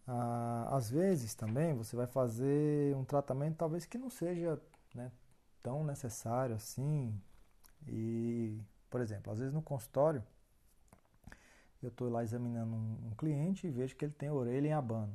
Ah, 0.07 0.67
às 0.71 0.89
vezes 0.89 1.33
também 1.33 1.73
você 1.73 1.95
vai 1.95 2.07
fazer 2.07 2.95
um 2.95 3.03
tratamento 3.03 3.57
talvez 3.57 3.85
que 3.85 3.97
não 3.97 4.09
seja 4.09 4.61
né, 4.93 5.11
tão 5.63 5.83
necessário 5.83 6.55
assim. 6.55 7.19
E, 7.87 8.59
por 8.95 9.01
exemplo, 9.01 9.33
às 9.33 9.39
vezes 9.39 9.53
no 9.53 9.61
consultório 9.61 10.23
eu 11.83 11.89
estou 11.89 12.09
lá 12.09 12.23
examinando 12.23 12.73
um, 12.73 13.07
um, 13.07 13.11
cliente 13.17 13.67
e 13.67 13.69
vejo 13.69 13.93
que 13.93 14.05
ele 14.05 14.13
tem 14.13 14.31
orelha 14.31 14.69
em 14.69 14.71
abano. 14.71 15.11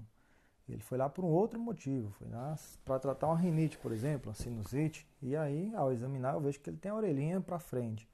Ele 0.69 0.83
foi 0.83 0.99
lá 0.99 1.09
por 1.09 1.25
um 1.25 1.29
outro 1.29 1.59
motivo, 1.59 2.11
foi 2.19 2.29
lá 2.29 2.55
para 2.85 2.99
tratar 2.99 3.29
uma 3.29 3.39
rinite, 3.39 3.79
por 3.79 3.91
exemplo, 3.91 4.29
uma 4.29 4.35
sinusite, 4.35 5.09
e 5.23 5.35
aí 5.35 5.75
ao 5.75 5.95
examinar 5.95 6.35
eu 6.35 6.43
vejo 6.43 6.61
que 6.61 6.69
ele 6.69 6.77
tem 6.77 6.93
a 6.93 6.95
orelhinha 6.95 7.41
para 7.41 7.59
frente. 7.59 8.07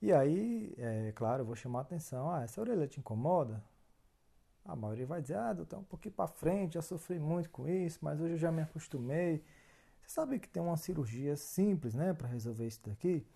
E 0.00 0.10
aí, 0.10 0.74
é 0.78 1.12
claro, 1.14 1.42
eu 1.42 1.46
vou 1.46 1.54
chamar 1.54 1.80
a 1.80 1.82
atenção, 1.82 2.30
ah, 2.30 2.42
essa 2.42 2.58
orelha 2.58 2.88
te 2.88 2.98
incomoda? 2.98 3.62
A 4.64 4.74
maioria 4.74 5.04
vai 5.04 5.20
dizer, 5.20 5.36
ah, 5.36 5.52
doutor, 5.52 5.80
um 5.80 5.84
pouquinho 5.84 6.14
para 6.14 6.26
frente, 6.26 6.72
já 6.72 6.80
sofri 6.80 7.18
muito 7.18 7.50
com 7.50 7.68
isso, 7.68 7.98
mas 8.00 8.18
hoje 8.18 8.32
eu 8.32 8.38
já 8.38 8.50
me 8.50 8.62
acostumei. 8.62 9.44
Você 10.00 10.14
sabe 10.14 10.38
que 10.38 10.48
tem 10.48 10.62
uma 10.62 10.78
cirurgia 10.78 11.36
simples, 11.36 11.94
né, 11.94 12.14
para 12.14 12.28
resolver 12.28 12.66
isso 12.66 12.80
daqui? 12.82 13.26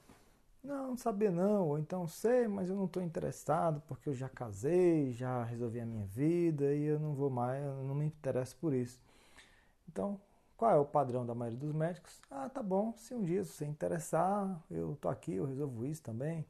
Não, 0.62 0.96
sabia 0.96 1.30
não, 1.30 1.68
ou 1.68 1.78
então 1.78 2.06
sei, 2.06 2.48
mas 2.48 2.68
eu 2.68 2.76
não 2.76 2.84
estou 2.86 3.02
interessado 3.02 3.80
porque 3.86 4.08
eu 4.08 4.14
já 4.14 4.28
casei, 4.28 5.12
já 5.12 5.42
resolvi 5.44 5.80
a 5.80 5.86
minha 5.86 6.04
vida 6.06 6.74
e 6.74 6.84
eu 6.84 6.98
não 6.98 7.14
vou 7.14 7.30
mais, 7.30 7.64
eu 7.64 7.84
não 7.84 7.94
me 7.94 8.04
interesso 8.06 8.56
por 8.56 8.74
isso. 8.74 9.00
Então, 9.88 10.20
qual 10.56 10.72
é 10.72 10.78
o 10.78 10.84
padrão 10.86 11.26
da 11.26 11.34
maioria 11.34 11.58
dos 11.60 11.72
médicos? 11.74 12.20
Ah, 12.30 12.48
tá 12.48 12.62
bom, 12.62 12.94
se 12.96 13.14
um 13.14 13.24
dia 13.24 13.44
você 13.44 13.64
interessar, 13.66 14.62
eu 14.70 14.96
tô 15.00 15.08
aqui, 15.08 15.34
eu 15.34 15.46
resolvo 15.46 15.86
isso 15.86 16.02
também. 16.02 16.46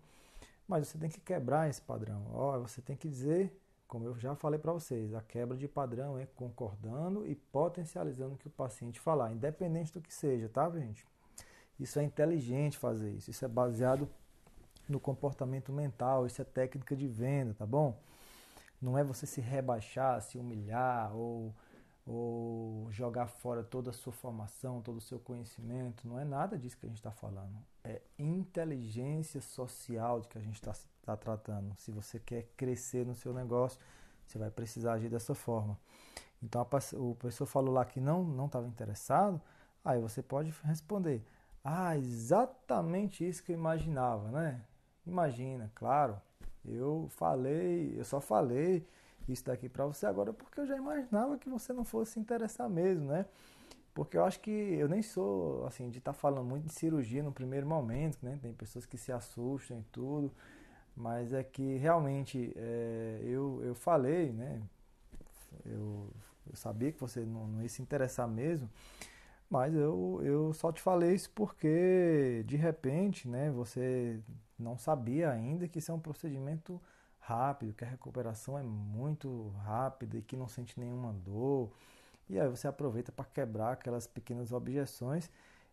Mas 0.68 0.88
você 0.88 0.98
tem 0.98 1.10
que 1.10 1.20
quebrar 1.20 1.68
esse 1.70 1.82
padrão. 1.82 2.24
Ó, 2.34 2.58
você 2.60 2.82
tem 2.82 2.96
que 2.96 3.08
dizer 3.08 3.52
como 3.88 4.06
eu 4.06 4.16
já 4.18 4.34
falei 4.36 4.58
para 4.60 4.72
vocês, 4.72 5.14
a 5.14 5.22
quebra 5.22 5.56
de 5.56 5.68
padrão 5.68 6.18
é 6.18 6.26
concordando 6.26 7.26
e 7.26 7.34
potencializando 7.34 8.34
o 8.34 8.38
que 8.38 8.46
o 8.48 8.50
paciente 8.50 9.00
falar, 9.00 9.32
independente 9.32 9.92
do 9.92 10.00
que 10.02 10.12
seja, 10.14 10.48
tá, 10.48 10.70
gente? 10.70 11.06
Isso 11.78 11.98
é 11.98 12.04
inteligente 12.04 12.76
fazer 12.76 13.12
isso. 13.12 13.30
Isso 13.30 13.44
é 13.44 13.48
baseado 13.48 14.08
no 14.88 14.98
comportamento 14.98 15.72
mental, 15.72 16.26
isso 16.26 16.40
é 16.40 16.44
técnica 16.44 16.96
de 16.96 17.06
venda, 17.06 17.54
tá 17.54 17.66
bom? 17.66 17.96
Não 18.80 18.96
é 18.96 19.04
você 19.04 19.26
se 19.26 19.40
rebaixar, 19.40 20.20
se 20.22 20.38
humilhar 20.38 21.14
ou, 21.14 21.54
ou 22.06 22.90
jogar 22.90 23.26
fora 23.26 23.62
toda 23.62 23.90
a 23.90 23.92
sua 23.92 24.12
formação, 24.12 24.80
todo 24.80 24.96
o 24.96 25.00
seu 25.00 25.18
conhecimento. 25.18 26.06
Não 26.08 26.18
é 26.18 26.24
nada 26.24 26.56
disso 26.56 26.76
que 26.78 26.86
a 26.86 26.88
gente 26.88 26.98
está 26.98 27.10
falando. 27.10 27.56
É 27.84 28.00
inteligência 28.18 29.40
social 29.40 30.20
de 30.20 30.28
que 30.28 30.38
a 30.38 30.40
gente 30.40 30.54
está 30.54 30.72
está 31.08 31.16
tratando. 31.16 31.74
Se 31.76 31.90
você 31.90 32.18
quer 32.18 32.42
crescer 32.56 33.06
no 33.06 33.14
seu 33.14 33.32
negócio, 33.32 33.80
você 34.26 34.38
vai 34.38 34.50
precisar 34.50 34.94
agir 34.94 35.08
dessa 35.08 35.34
forma. 35.34 35.78
Então 36.42 36.60
a, 36.60 36.96
o 36.96 37.14
pessoa 37.14 37.46
falou 37.46 37.72
lá 37.72 37.84
que 37.84 38.00
não 38.00 38.22
não 38.22 38.46
estava 38.46 38.66
interessado, 38.68 39.40
aí 39.84 40.00
você 40.00 40.22
pode 40.22 40.52
responder: 40.64 41.24
"Ah, 41.64 41.96
exatamente 41.96 43.26
isso 43.26 43.42
que 43.42 43.52
eu 43.52 43.56
imaginava, 43.56 44.30
né? 44.30 44.62
Imagina, 45.06 45.70
claro. 45.74 46.20
Eu 46.64 47.08
falei, 47.10 47.94
eu 47.96 48.04
só 48.04 48.20
falei 48.20 48.86
isso 49.28 49.44
daqui 49.44 49.68
para 49.68 49.86
você 49.86 50.06
agora 50.06 50.32
porque 50.32 50.60
eu 50.60 50.66
já 50.66 50.76
imaginava 50.76 51.38
que 51.38 51.48
você 51.48 51.72
não 51.72 51.84
fosse 51.84 52.12
se 52.12 52.20
interessar 52.20 52.68
mesmo, 52.68 53.06
né? 53.06 53.26
Porque 53.94 54.16
eu 54.16 54.24
acho 54.24 54.40
que 54.40 54.50
eu 54.50 54.88
nem 54.88 55.02
sou 55.02 55.66
assim 55.66 55.90
de 55.90 55.98
estar 55.98 56.12
tá 56.12 56.18
falando 56.18 56.46
muito 56.46 56.66
de 56.66 56.72
cirurgia 56.74 57.22
no 57.22 57.32
primeiro 57.32 57.66
momento, 57.66 58.18
né? 58.22 58.38
Tem 58.42 58.52
pessoas 58.54 58.86
que 58.86 58.96
se 58.98 59.12
assustam 59.12 59.80
e 59.80 59.82
tudo 59.92 60.32
mas 60.98 61.32
é 61.32 61.44
que 61.44 61.76
realmente 61.76 62.52
é, 62.56 63.20
eu, 63.22 63.62
eu 63.62 63.74
falei, 63.74 64.32
né? 64.32 64.60
Eu, 65.64 66.10
eu 66.50 66.56
sabia 66.56 66.90
que 66.90 67.00
você 67.00 67.20
não, 67.20 67.46
não, 67.46 67.62
ia 67.62 67.68
se 67.68 67.80
interessar 67.80 68.26
mesmo, 68.26 68.68
mas 69.50 69.74
eu, 69.74 70.20
eu 70.22 70.52
só 70.52 70.72
te 70.72 70.80
falei 70.80 71.14
isso 71.14 71.30
porque 71.30 72.44
de 72.46 72.56
repente, 72.56 73.28
né? 73.28 73.50
Você 73.50 74.20
não 74.58 74.76
sabia 74.78 75.30
ainda 75.30 75.68
que 75.68 75.78
isso 75.78 75.90
é 75.90 75.94
um 75.94 76.00
procedimento 76.00 76.80
rápido, 77.18 77.74
que 77.74 77.84
a 77.84 77.88
recuperação 77.88 78.58
é 78.58 78.62
muito 78.62 79.48
rápida 79.64 80.18
e 80.18 80.22
que 80.22 80.36
não 80.36 80.48
sente 80.48 80.78
nenhuma 80.80 81.12
dor. 81.12 81.70
E 82.28 82.38
aí 82.38 82.48
você 82.48 82.68
aproveita 82.68 83.12
para 83.12 83.24
quebrar 83.24 83.72
aquelas 83.72 84.06
pequenas 84.06 84.52
objeções 84.52 85.30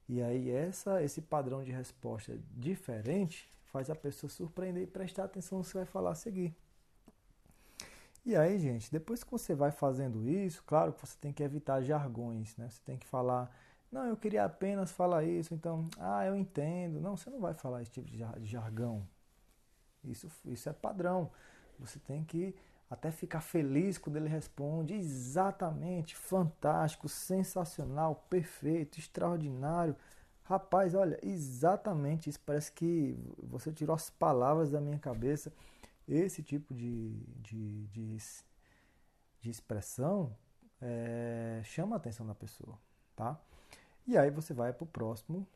e 0.08 0.22
aí 0.22 0.50
essa 0.52 1.04
esse 1.04 1.22
padrão 1.22 1.64
de 1.64 1.72
resposta 1.72 2.38
diferente 2.52 3.52
faz 3.66 3.90
a 3.90 3.96
pessoa 3.96 4.30
surpreender 4.30 4.84
e 4.84 4.88
prestar 4.88 5.26
atenção 5.26 5.58
no 5.58 5.64
que 5.64 5.72
você 5.72 5.78
vai 5.80 5.86
falar 5.86 6.12
a 6.12 6.16
seguir. 6.16 6.56
E 8.26 8.36
aí, 8.36 8.58
gente, 8.58 8.92
depois 8.92 9.24
que 9.24 9.30
você 9.30 9.54
vai 9.54 9.70
fazendo 9.70 10.28
isso, 10.28 10.64
claro 10.66 10.92
que 10.94 11.06
você 11.06 11.16
tem 11.22 11.32
que 11.32 11.44
evitar 11.44 11.82
jargões, 11.84 12.56
né? 12.58 12.68
Você 12.70 12.82
tem 12.84 12.98
que 12.98 13.06
falar, 13.06 13.52
não, 13.96 14.06
eu 14.08 14.18
queria 14.18 14.44
apenas 14.44 14.92
falar 14.92 15.24
isso, 15.24 15.54
então, 15.54 15.88
ah, 15.98 16.26
eu 16.26 16.36
entendo. 16.36 17.00
Não, 17.00 17.16
você 17.16 17.30
não 17.30 17.40
vai 17.40 17.54
falar 17.54 17.82
esse 17.82 17.92
tipo 17.92 18.12
de 18.12 18.18
jargão. 18.44 19.08
Isso, 20.04 20.30
isso 20.48 20.68
é 20.68 20.74
padrão. 20.74 21.32
Você 21.80 21.98
tem 22.00 22.22
que 22.26 22.54
até 22.90 23.10
ficar 23.10 23.40
feliz 23.40 23.98
quando 23.98 24.18
ele 24.18 24.28
responde 24.28 24.94
exatamente, 24.94 26.14
fantástico, 26.14 27.08
sensacional, 27.08 28.26
perfeito, 28.30 29.00
extraordinário. 29.00 29.96
Rapaz, 30.44 30.94
olha, 30.94 31.18
exatamente 31.24 32.30
isso. 32.30 32.40
Parece 32.46 32.74
que 32.74 33.18
você 33.42 33.72
tirou 33.72 33.96
as 33.96 34.10
palavras 34.10 34.70
da 34.72 34.82
minha 34.82 35.00
cabeça. 35.00 35.54
Esse 36.06 36.44
tipo 36.44 36.74
de, 36.74 37.14
de, 37.42 37.88
de, 37.88 38.18
de 39.42 39.50
expressão 39.50 40.36
é, 40.82 41.62
chama 41.64 41.96
a 41.96 41.98
atenção 41.98 42.28
da 42.28 42.36
pessoa, 42.36 42.78
tá? 43.16 43.40
E 44.08 44.18
aí 44.18 44.30
você 44.30 44.54
vai 44.54 44.72
para 44.72 44.84
o 44.84 44.88
próximo, 44.88 45.48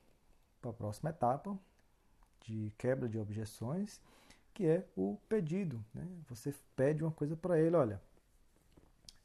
para 0.62 0.72
a 0.72 0.74
próxima 0.74 1.10
etapa 1.10 1.58
de 2.42 2.74
quebra 2.78 3.08
de 3.08 3.18
objeções, 3.20 4.02
que 4.54 4.66
é 4.66 4.86
o 4.96 5.18
pedido. 5.30 5.84
Né? 5.94 6.08
Você 6.30 6.54
pede 6.76 7.04
uma 7.04 7.12
coisa 7.12 7.36
para 7.36 7.60
ele, 7.60 7.76
olha, 7.76 8.02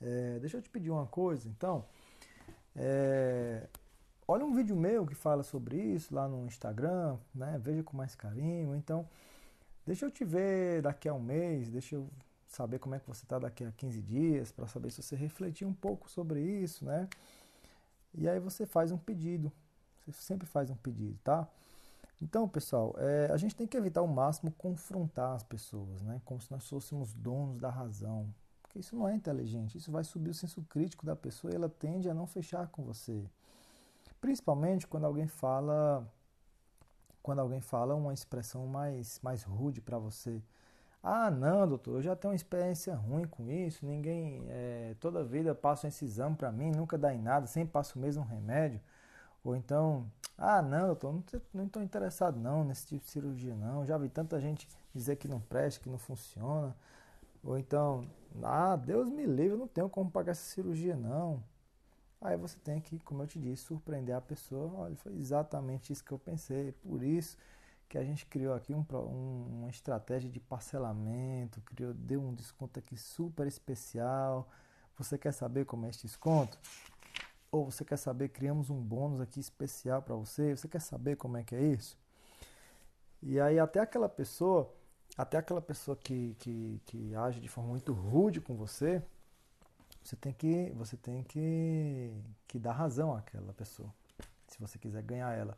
é, 0.00 0.38
deixa 0.38 0.58
eu 0.58 0.62
te 0.62 0.68
pedir 0.68 0.90
uma 0.90 1.06
coisa, 1.06 1.48
então. 1.48 1.84
É, 2.76 3.66
olha 4.28 4.44
um 4.44 4.54
vídeo 4.54 4.76
meu 4.76 5.06
que 5.06 5.14
fala 5.14 5.42
sobre 5.42 5.76
isso 5.76 6.14
lá 6.14 6.28
no 6.28 6.44
Instagram, 6.46 7.16
né? 7.34 7.58
Veja 7.62 7.82
com 7.82 7.96
mais 7.96 8.14
carinho. 8.14 8.74
Então, 8.76 9.08
deixa 9.86 10.04
eu 10.04 10.10
te 10.10 10.24
ver 10.24 10.82
daqui 10.82 11.08
a 11.08 11.14
um 11.14 11.20
mês, 11.20 11.70
deixa 11.70 11.94
eu 11.94 12.10
saber 12.46 12.78
como 12.78 12.94
é 12.94 13.00
que 13.00 13.06
você 13.06 13.24
está 13.24 13.38
daqui 13.38 13.64
a 13.64 13.72
15 13.72 14.02
dias, 14.02 14.52
para 14.52 14.66
saber 14.66 14.90
se 14.90 15.02
você 15.02 15.16
refletir 15.16 15.66
um 15.66 15.72
pouco 15.72 16.10
sobre 16.10 16.40
isso, 16.40 16.84
né? 16.84 17.08
E 18.14 18.28
aí 18.28 18.38
você 18.38 18.64
faz 18.66 18.92
um 18.92 18.98
pedido. 18.98 19.52
Você 20.06 20.22
sempre 20.22 20.46
faz 20.46 20.70
um 20.70 20.76
pedido, 20.76 21.18
tá? 21.24 21.48
Então, 22.20 22.48
pessoal, 22.48 22.94
é, 22.98 23.30
a 23.32 23.36
gente 23.36 23.56
tem 23.56 23.66
que 23.66 23.76
evitar 23.76 24.00
ao 24.00 24.06
máximo 24.06 24.50
confrontar 24.52 25.34
as 25.34 25.42
pessoas, 25.42 26.02
né? 26.02 26.20
Como 26.24 26.40
se 26.40 26.50
nós 26.50 26.68
fôssemos 26.68 27.12
donos 27.12 27.58
da 27.58 27.70
razão. 27.70 28.32
Porque 28.62 28.78
isso 28.78 28.96
não 28.96 29.08
é 29.08 29.14
inteligente. 29.14 29.78
Isso 29.78 29.90
vai 29.90 30.04
subir 30.04 30.30
o 30.30 30.34
senso 30.34 30.62
crítico 30.62 31.04
da 31.04 31.16
pessoa 31.16 31.52
e 31.52 31.56
ela 31.56 31.68
tende 31.68 32.08
a 32.08 32.14
não 32.14 32.26
fechar 32.26 32.68
com 32.68 32.82
você. 32.82 33.24
Principalmente 34.20 34.86
quando 34.86 35.04
alguém 35.04 35.26
fala 35.26 36.06
quando 37.22 37.38
alguém 37.38 37.60
fala 37.60 37.94
uma 37.94 38.12
expressão 38.12 38.66
mais, 38.66 39.18
mais 39.22 39.42
rude 39.42 39.80
para 39.80 39.98
você. 39.98 40.42
Ah, 41.06 41.30
não, 41.30 41.68
doutor, 41.68 41.96
eu 41.96 42.02
já 42.02 42.16
tenho 42.16 42.32
uma 42.32 42.36
experiência 42.36 42.94
ruim 42.94 43.26
com 43.26 43.50
isso. 43.50 43.84
Ninguém, 43.84 44.42
é, 44.48 44.96
toda 44.98 45.22
vida 45.22 45.54
passa 45.54 45.86
esse 45.86 46.02
exame 46.06 46.34
para 46.34 46.50
mim, 46.50 46.70
nunca 46.72 46.96
dá 46.96 47.14
em 47.14 47.20
nada, 47.20 47.46
sempre 47.46 47.72
passo 47.72 47.98
o 47.98 48.02
mesmo 48.02 48.24
remédio. 48.24 48.80
Ou 49.44 49.54
então, 49.54 50.10
ah, 50.38 50.62
não, 50.62 50.86
doutor, 50.88 51.22
não 51.52 51.66
estou 51.66 51.82
interessado 51.82 52.38
não 52.40 52.64
nesse 52.64 52.86
tipo 52.86 53.04
de 53.04 53.10
cirurgia 53.10 53.54
não. 53.54 53.84
Já 53.86 53.98
vi 53.98 54.08
tanta 54.08 54.40
gente 54.40 54.66
dizer 54.94 55.16
que 55.16 55.28
não 55.28 55.40
presta, 55.40 55.82
que 55.82 55.90
não 55.90 55.98
funciona. 55.98 56.74
Ou 57.44 57.58
então, 57.58 58.08
ah, 58.42 58.76
Deus 58.76 59.10
me 59.10 59.26
livre, 59.26 59.52
eu 59.52 59.58
não 59.58 59.68
tenho 59.68 59.90
como 59.90 60.10
pagar 60.10 60.32
essa 60.32 60.44
cirurgia 60.44 60.96
não. 60.96 61.42
Aí 62.20 62.36
você 62.38 62.58
tem 62.60 62.80
que, 62.80 62.98
como 63.00 63.22
eu 63.22 63.26
te 63.26 63.38
disse, 63.38 63.64
surpreender 63.64 64.16
a 64.16 64.20
pessoa. 64.22 64.72
Olha, 64.84 64.96
foi 64.96 65.12
exatamente 65.14 65.92
isso 65.92 66.02
que 66.04 66.12
eu 66.12 66.18
pensei. 66.18 66.72
Por 66.72 67.02
isso 67.02 67.36
que 67.94 67.98
a 67.98 68.02
gente 68.02 68.26
criou 68.26 68.52
aqui 68.54 68.74
um, 68.74 68.84
um, 68.92 69.60
uma 69.60 69.70
estratégia 69.70 70.28
de 70.28 70.40
parcelamento, 70.40 71.60
criou, 71.60 71.94
deu 71.94 72.20
um 72.20 72.34
desconto 72.34 72.76
aqui 72.80 72.96
super 72.96 73.46
especial. 73.46 74.48
Você 74.98 75.16
quer 75.16 75.32
saber 75.32 75.64
como 75.64 75.86
é 75.86 75.90
este 75.90 76.04
desconto? 76.04 76.58
Ou 77.52 77.70
você 77.70 77.84
quer 77.84 77.96
saber, 77.96 78.30
criamos 78.30 78.68
um 78.68 78.82
bônus 78.82 79.20
aqui 79.20 79.38
especial 79.38 80.02
para 80.02 80.16
você? 80.16 80.56
Você 80.56 80.66
quer 80.66 80.80
saber 80.80 81.14
como 81.14 81.36
é 81.36 81.44
que 81.44 81.54
é 81.54 81.62
isso? 81.62 81.96
E 83.22 83.38
aí 83.38 83.60
até 83.60 83.78
aquela 83.78 84.08
pessoa, 84.08 84.74
até 85.16 85.38
aquela 85.38 85.62
pessoa 85.62 85.96
que, 85.96 86.34
que, 86.40 86.82
que 86.86 87.14
age 87.14 87.38
de 87.38 87.48
forma 87.48 87.70
muito 87.70 87.92
rude 87.92 88.40
com 88.40 88.56
você, 88.56 89.00
você 90.02 90.16
tem 90.16 90.32
que, 90.32 90.72
você 90.72 90.96
tem 90.96 91.22
que, 91.22 92.12
que 92.48 92.58
dar 92.58 92.72
razão 92.72 93.14
àquela 93.14 93.52
pessoa, 93.52 93.94
se 94.48 94.58
você 94.58 94.80
quiser 94.80 95.02
ganhar 95.04 95.32
ela. 95.32 95.56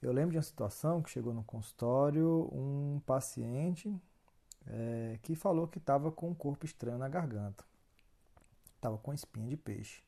Eu 0.00 0.12
lembro 0.12 0.30
de 0.30 0.36
uma 0.36 0.42
situação 0.42 1.02
que 1.02 1.10
chegou 1.10 1.34
no 1.34 1.42
consultório 1.42 2.48
um 2.52 3.00
paciente 3.04 3.94
é, 4.66 5.18
que 5.22 5.34
falou 5.34 5.66
que 5.66 5.78
estava 5.78 6.12
com 6.12 6.30
um 6.30 6.34
corpo 6.34 6.64
estranho 6.64 6.98
na 6.98 7.08
garganta, 7.08 7.64
estava 8.76 8.96
com 8.98 9.12
espinha 9.12 9.48
de 9.48 9.56
peixe. 9.56 10.02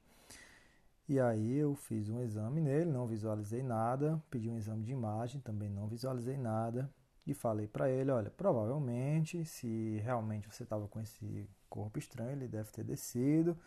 E 1.08 1.18
aí 1.18 1.56
eu 1.56 1.74
fiz 1.74 2.08
um 2.08 2.20
exame 2.22 2.60
nele, 2.60 2.90
não 2.90 3.06
visualizei 3.06 3.64
nada, 3.64 4.22
pedi 4.30 4.48
um 4.48 4.56
exame 4.56 4.84
de 4.84 4.92
imagem, 4.92 5.40
também 5.40 5.68
não 5.68 5.88
visualizei 5.88 6.36
nada 6.36 6.88
e 7.26 7.34
falei 7.34 7.66
para 7.66 7.90
ele, 7.90 8.12
olha, 8.12 8.30
provavelmente 8.30 9.44
se 9.44 10.00
realmente 10.04 10.48
você 10.48 10.62
estava 10.62 10.86
com 10.86 11.00
esse 11.00 11.50
corpo 11.68 11.98
estranho, 11.98 12.30
ele 12.30 12.46
deve 12.46 12.70
ter 12.70 12.84
descido. 12.84 13.58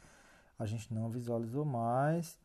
A 0.57 0.65
gente 0.65 0.93
não 0.93 1.09
visualizou 1.09 1.65
mais. 1.65 2.39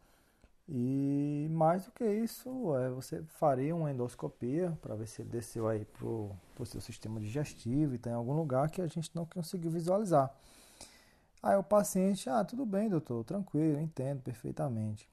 E 0.71 1.49
mais 1.51 1.87
do 1.87 1.93
que 1.93 2.05
isso, 2.05 2.77
é, 2.77 2.91
você 2.91 3.23
faria 3.23 3.75
uma 3.75 3.91
endoscopia 3.91 4.77
para 4.83 4.95
ver 4.95 5.07
se 5.07 5.23
ele 5.23 5.31
desceu 5.31 5.67
aí 5.67 5.87
para 5.87 6.07
o 6.07 6.67
seu 6.67 6.81
sistema 6.81 7.19
digestivo 7.19 7.95
e 7.95 7.99
tem 7.99 8.13
algum 8.13 8.35
lugar 8.35 8.71
que 8.71 8.83
a 8.83 8.87
gente 8.87 9.11
não 9.15 9.25
conseguiu 9.25 9.71
visualizar. 9.71 10.31
Aí 11.43 11.57
o 11.57 11.63
paciente, 11.63 12.29
ah, 12.29 12.45
tudo 12.45 12.67
bem, 12.67 12.91
doutor, 12.91 13.25
tranquilo, 13.25 13.81
entendo 13.81 14.21
perfeitamente. 14.21 15.09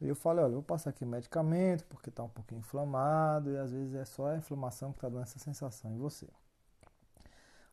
Eu 0.00 0.14
falei, 0.14 0.44
olha, 0.44 0.50
eu 0.50 0.56
vou 0.56 0.62
passar 0.62 0.90
aqui 0.90 1.06
medicamento 1.06 1.86
porque 1.86 2.10
está 2.10 2.22
um 2.22 2.28
pouquinho 2.28 2.58
inflamado 2.58 3.52
e 3.52 3.56
às 3.56 3.70
vezes 3.70 3.94
é 3.94 4.04
só 4.04 4.26
a 4.26 4.36
inflamação 4.36 4.92
que 4.92 4.98
está 4.98 5.08
dando 5.08 5.22
essa 5.22 5.38
sensação 5.38 5.90
em 5.92 5.96
você. 5.96 6.28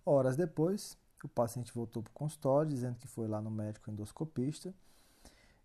Horas 0.05 0.37
depois, 0.37 0.97
o 1.21 1.27
paciente 1.27 1.73
voltou 1.73 2.01
para 2.01 2.11
o 2.11 2.13
consultório 2.13 2.69
dizendo 2.69 2.95
que 2.95 3.07
foi 3.07 3.27
lá 3.27 3.41
no 3.41 3.51
médico 3.51 3.91
endoscopista 3.91 4.73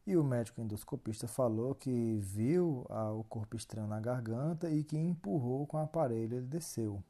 e 0.07 0.17
o 0.17 0.23
médico 0.23 0.61
endoscopista 0.61 1.27
falou 1.27 1.75
que 1.75 2.19
viu 2.21 2.87
ah, 2.89 3.13
o 3.13 3.25
corpo 3.25 3.57
estranho 3.57 3.89
na 3.89 3.99
garganta 4.01 4.71
e 4.71 4.85
que 4.85 4.97
empurrou 4.97 5.67
com 5.67 5.77
o 5.79 5.81
aparelho, 5.81 6.37
ele 6.37 6.47
desceu. 6.47 7.03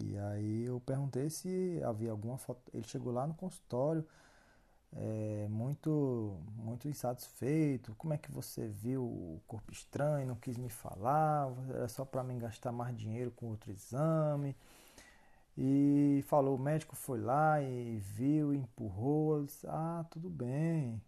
E 0.00 0.16
aí 0.18 0.64
eu 0.64 0.80
perguntei 0.80 1.30
se 1.30 1.80
havia 1.84 2.10
alguma 2.10 2.38
foto. 2.38 2.60
Ele 2.74 2.86
chegou 2.86 3.12
lá 3.12 3.26
no 3.26 3.34
consultório 3.34 4.06
é, 4.94 5.46
muito, 5.48 6.38
muito 6.56 6.88
insatisfeito. 6.88 7.94
Como 7.96 8.12
é 8.14 8.18
que 8.18 8.30
você 8.30 8.68
viu 8.68 9.02
o 9.02 9.40
corpo 9.46 9.72
estranho? 9.72 10.26
Não 10.26 10.36
quis 10.36 10.56
me 10.56 10.68
falar, 10.68 11.50
era 11.70 11.88
só 11.88 12.04
para 12.04 12.22
mim 12.22 12.38
gastar 12.38 12.72
mais 12.72 12.96
dinheiro 12.96 13.30
com 13.30 13.46
outro 13.46 13.70
exame. 13.70 14.56
E 15.56 16.24
falou, 16.28 16.56
o 16.56 16.58
médico 16.58 16.96
foi 16.96 17.20
lá 17.20 17.60
e 17.62 17.98
viu, 17.98 18.54
empurrou, 18.54 19.44
disse, 19.44 19.66
ah, 19.68 20.04
tudo 20.10 20.30
bem. 20.30 21.00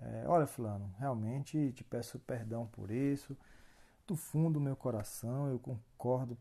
É, 0.00 0.24
olha, 0.28 0.46
fulano, 0.46 0.94
realmente 0.98 1.72
te 1.72 1.82
peço 1.84 2.18
perdão 2.20 2.66
por 2.66 2.90
isso. 2.90 3.36
Do 4.06 4.16
fundo 4.16 4.54
do 4.54 4.60
meu 4.60 4.76
coração, 4.76 5.48
eu 5.48 5.58
concordo 5.58 6.38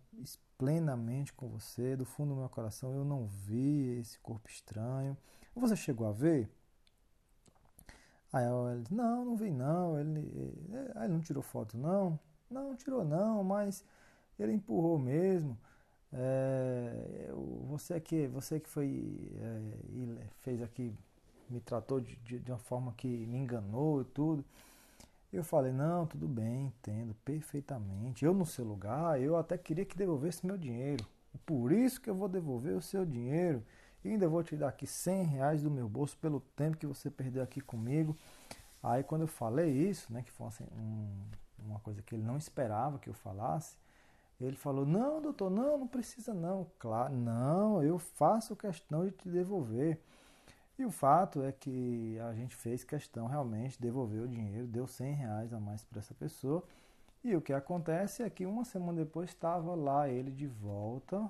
plenamente 0.58 1.34
com 1.34 1.48
você. 1.48 1.96
Do 1.96 2.06
fundo 2.06 2.34
do 2.34 2.40
meu 2.40 2.50
coração, 2.50 2.94
eu 2.94 3.04
não 3.04 3.28
vi 3.28 4.00
esse 4.00 4.20
corpo 4.20 4.50
estranho. 4.50 5.18
Você 5.56 5.76
chegou 5.76 6.08
a 6.08 6.12
ver? 6.12 6.50
Aí 8.32 8.46
ela 8.46 8.78
disse, 8.80 8.94
não, 8.94 9.26
não 9.26 9.36
vi 9.36 9.52
não. 9.52 10.00
Ele, 10.00 10.20
ele, 10.96 11.08
não 11.10 11.22
tirou 11.22 11.42
foto, 11.44 11.78
não? 11.78 12.20
Não, 12.50 12.76
tirou 12.76 13.04
não, 13.04 13.44
mas 13.44 13.84
ele 14.40 14.54
empurrou 14.54 15.00
mesmo. 15.00 15.58
É, 16.14 17.30
você 17.68 18.00
que 18.00 18.28
você 18.28 18.60
que 18.60 18.70
foi 18.70 19.30
é, 19.36 20.28
fez 20.40 20.62
aqui 20.62 20.96
me 21.50 21.60
tratou 21.60 22.00
de, 22.00 22.16
de, 22.18 22.40
de, 22.40 22.52
uma 22.52 22.58
forma 22.58 22.94
que 22.96 23.08
me 23.08 23.38
enganou 23.38 24.02
e 24.02 24.06
tudo. 24.06 24.44
Eu 25.32 25.44
falei 25.44 25.72
não 25.72 26.06
tudo 26.06 26.28
bem 26.28 26.68
entendo 26.68 27.14
perfeitamente. 27.26 28.24
Eu 28.26 28.34
no 28.34 28.46
seu 28.46 28.66
lugar 28.66 29.22
eu 29.22 29.38
até 29.38 29.58
queria 29.58 29.86
que 29.86 29.98
devolvesse 29.98 30.46
meu 30.46 30.58
dinheiro. 30.58 31.06
Por 31.46 31.72
isso 31.72 32.02
que 32.02 32.10
eu 32.10 32.16
vou 32.16 32.28
devolver 32.28 32.76
o 32.76 32.82
seu 32.82 33.06
dinheiro. 33.06 33.64
E 34.04 34.10
ainda 34.10 34.28
vou 34.28 34.44
te 34.44 34.56
dar 34.56 34.70
aqui 34.70 34.88
100 34.88 35.24
reais 35.24 35.64
do 35.64 35.72
meu 35.72 35.90
bolso 35.90 36.18
pelo 36.18 36.40
tempo 36.40 36.78
que 36.78 36.88
você 36.88 37.10
perdeu 37.10 37.44
aqui 37.44 37.62
comigo. 37.62 38.18
Aí 38.82 39.04
quando 39.04 39.22
eu 39.22 39.28
falei 39.28 39.72
isso 39.72 40.12
né 40.14 40.22
que 40.24 40.32
foi 40.32 40.48
assim, 40.48 40.66
um, 40.72 41.10
uma 41.60 41.80
coisa 41.80 42.02
que 42.02 42.16
ele 42.16 42.24
não 42.24 42.38
esperava 42.38 43.00
que 43.00 43.10
eu 43.10 43.14
falasse 43.14 43.78
ele 44.40 44.56
falou: 44.56 44.86
Não, 44.86 45.22
doutor, 45.22 45.50
não, 45.50 45.80
não 45.80 45.88
precisa 45.88 46.34
não. 46.34 46.68
Claro, 46.78 47.16
não, 47.16 47.84
eu 47.84 47.98
faço 47.98 48.56
questão 48.56 49.06
de 49.06 49.12
te 49.12 49.30
devolver. 49.30 50.00
E 50.78 50.86
o 50.86 50.92
fato 50.92 51.42
é 51.42 51.52
que 51.52 52.20
a 52.20 52.34
gente 52.34 52.56
fez 52.56 52.84
questão 52.84 53.26
realmente 53.28 53.74
de 53.74 53.82
devolver 53.82 54.22
o 54.22 54.28
dinheiro, 54.28 54.68
deu 54.68 54.86
100 54.86 55.14
reais 55.14 55.54
a 55.54 55.60
mais 55.60 55.84
para 55.84 56.00
essa 56.00 56.14
pessoa. 56.14 56.64
E 57.24 57.36
o 57.36 57.42
que 57.42 57.52
acontece 57.52 58.22
é 58.22 58.30
que 58.30 58.46
uma 58.46 58.64
semana 58.64 59.04
depois 59.04 59.30
estava 59.30 59.74
lá 59.74 60.08
ele 60.08 60.32
de 60.32 60.46
volta 60.46 61.30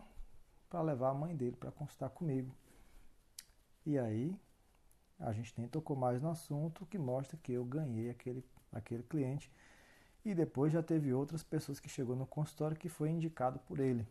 para 0.70 0.82
levar 0.82 1.12
a 1.12 1.14
mãe 1.14 1.36
dele 1.36 1.56
para 1.56 1.72
consultar 1.72 2.10
comigo. 2.10 2.54
E 3.86 3.98
aí 3.98 4.38
a 5.20 5.32
gente 5.32 5.54
nem 5.58 5.68
tocou 5.68 5.96
mais 5.96 6.22
no 6.22 6.30
assunto, 6.30 6.86
que 6.86 6.98
mostra 6.98 7.38
que 7.42 7.54
eu 7.54 7.64
ganhei 7.64 8.10
aquele, 8.10 8.44
aquele 8.72 9.04
cliente 9.04 9.50
e 10.26 10.36
depois 10.36 10.74
já 10.74 10.84
teve 10.84 11.14
outras 11.14 11.42
pessoas 11.42 11.80
que 11.80 11.88
chegou 11.88 12.16
no 12.16 12.26
consultório 12.26 12.76
que 12.76 12.90
foi 12.90 13.10
indicado 13.10 13.60
por 13.60 13.80
ele. 13.80 14.06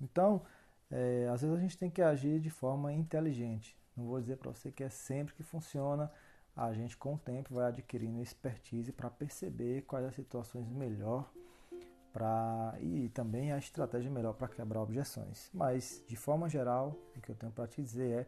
Então, 0.00 0.42
é, 0.90 1.28
às 1.30 1.42
vezes 1.42 1.56
a 1.56 1.60
gente 1.60 1.76
tem 1.76 1.90
que 1.90 2.00
agir 2.00 2.40
de 2.40 2.48
forma 2.48 2.92
inteligente. 2.92 3.76
Não 3.96 4.06
vou 4.06 4.20
dizer 4.20 4.36
para 4.36 4.52
você 4.52 4.70
que 4.70 4.84
é 4.84 4.88
sempre 4.88 5.34
que 5.34 5.42
funciona. 5.42 6.10
A 6.54 6.72
gente 6.72 6.96
com 6.96 7.14
o 7.14 7.18
tempo 7.18 7.54
vai 7.54 7.68
adquirindo 7.68 8.20
expertise 8.22 8.92
para 8.92 9.10
perceber 9.10 9.82
quais 9.82 10.06
as 10.06 10.14
situações 10.14 10.68
melhor 10.68 11.30
para 12.12 12.74
e 12.80 13.10
também 13.10 13.52
a 13.52 13.58
estratégia 13.58 14.10
melhor 14.10 14.32
para 14.32 14.48
quebrar 14.48 14.80
objeções. 14.80 15.50
Mas 15.52 16.02
de 16.08 16.16
forma 16.16 16.48
geral, 16.48 16.96
o 17.14 17.20
que 17.20 17.30
eu 17.30 17.34
tenho 17.34 17.52
para 17.52 17.66
te 17.66 17.82
dizer 17.82 18.10
é 18.10 18.26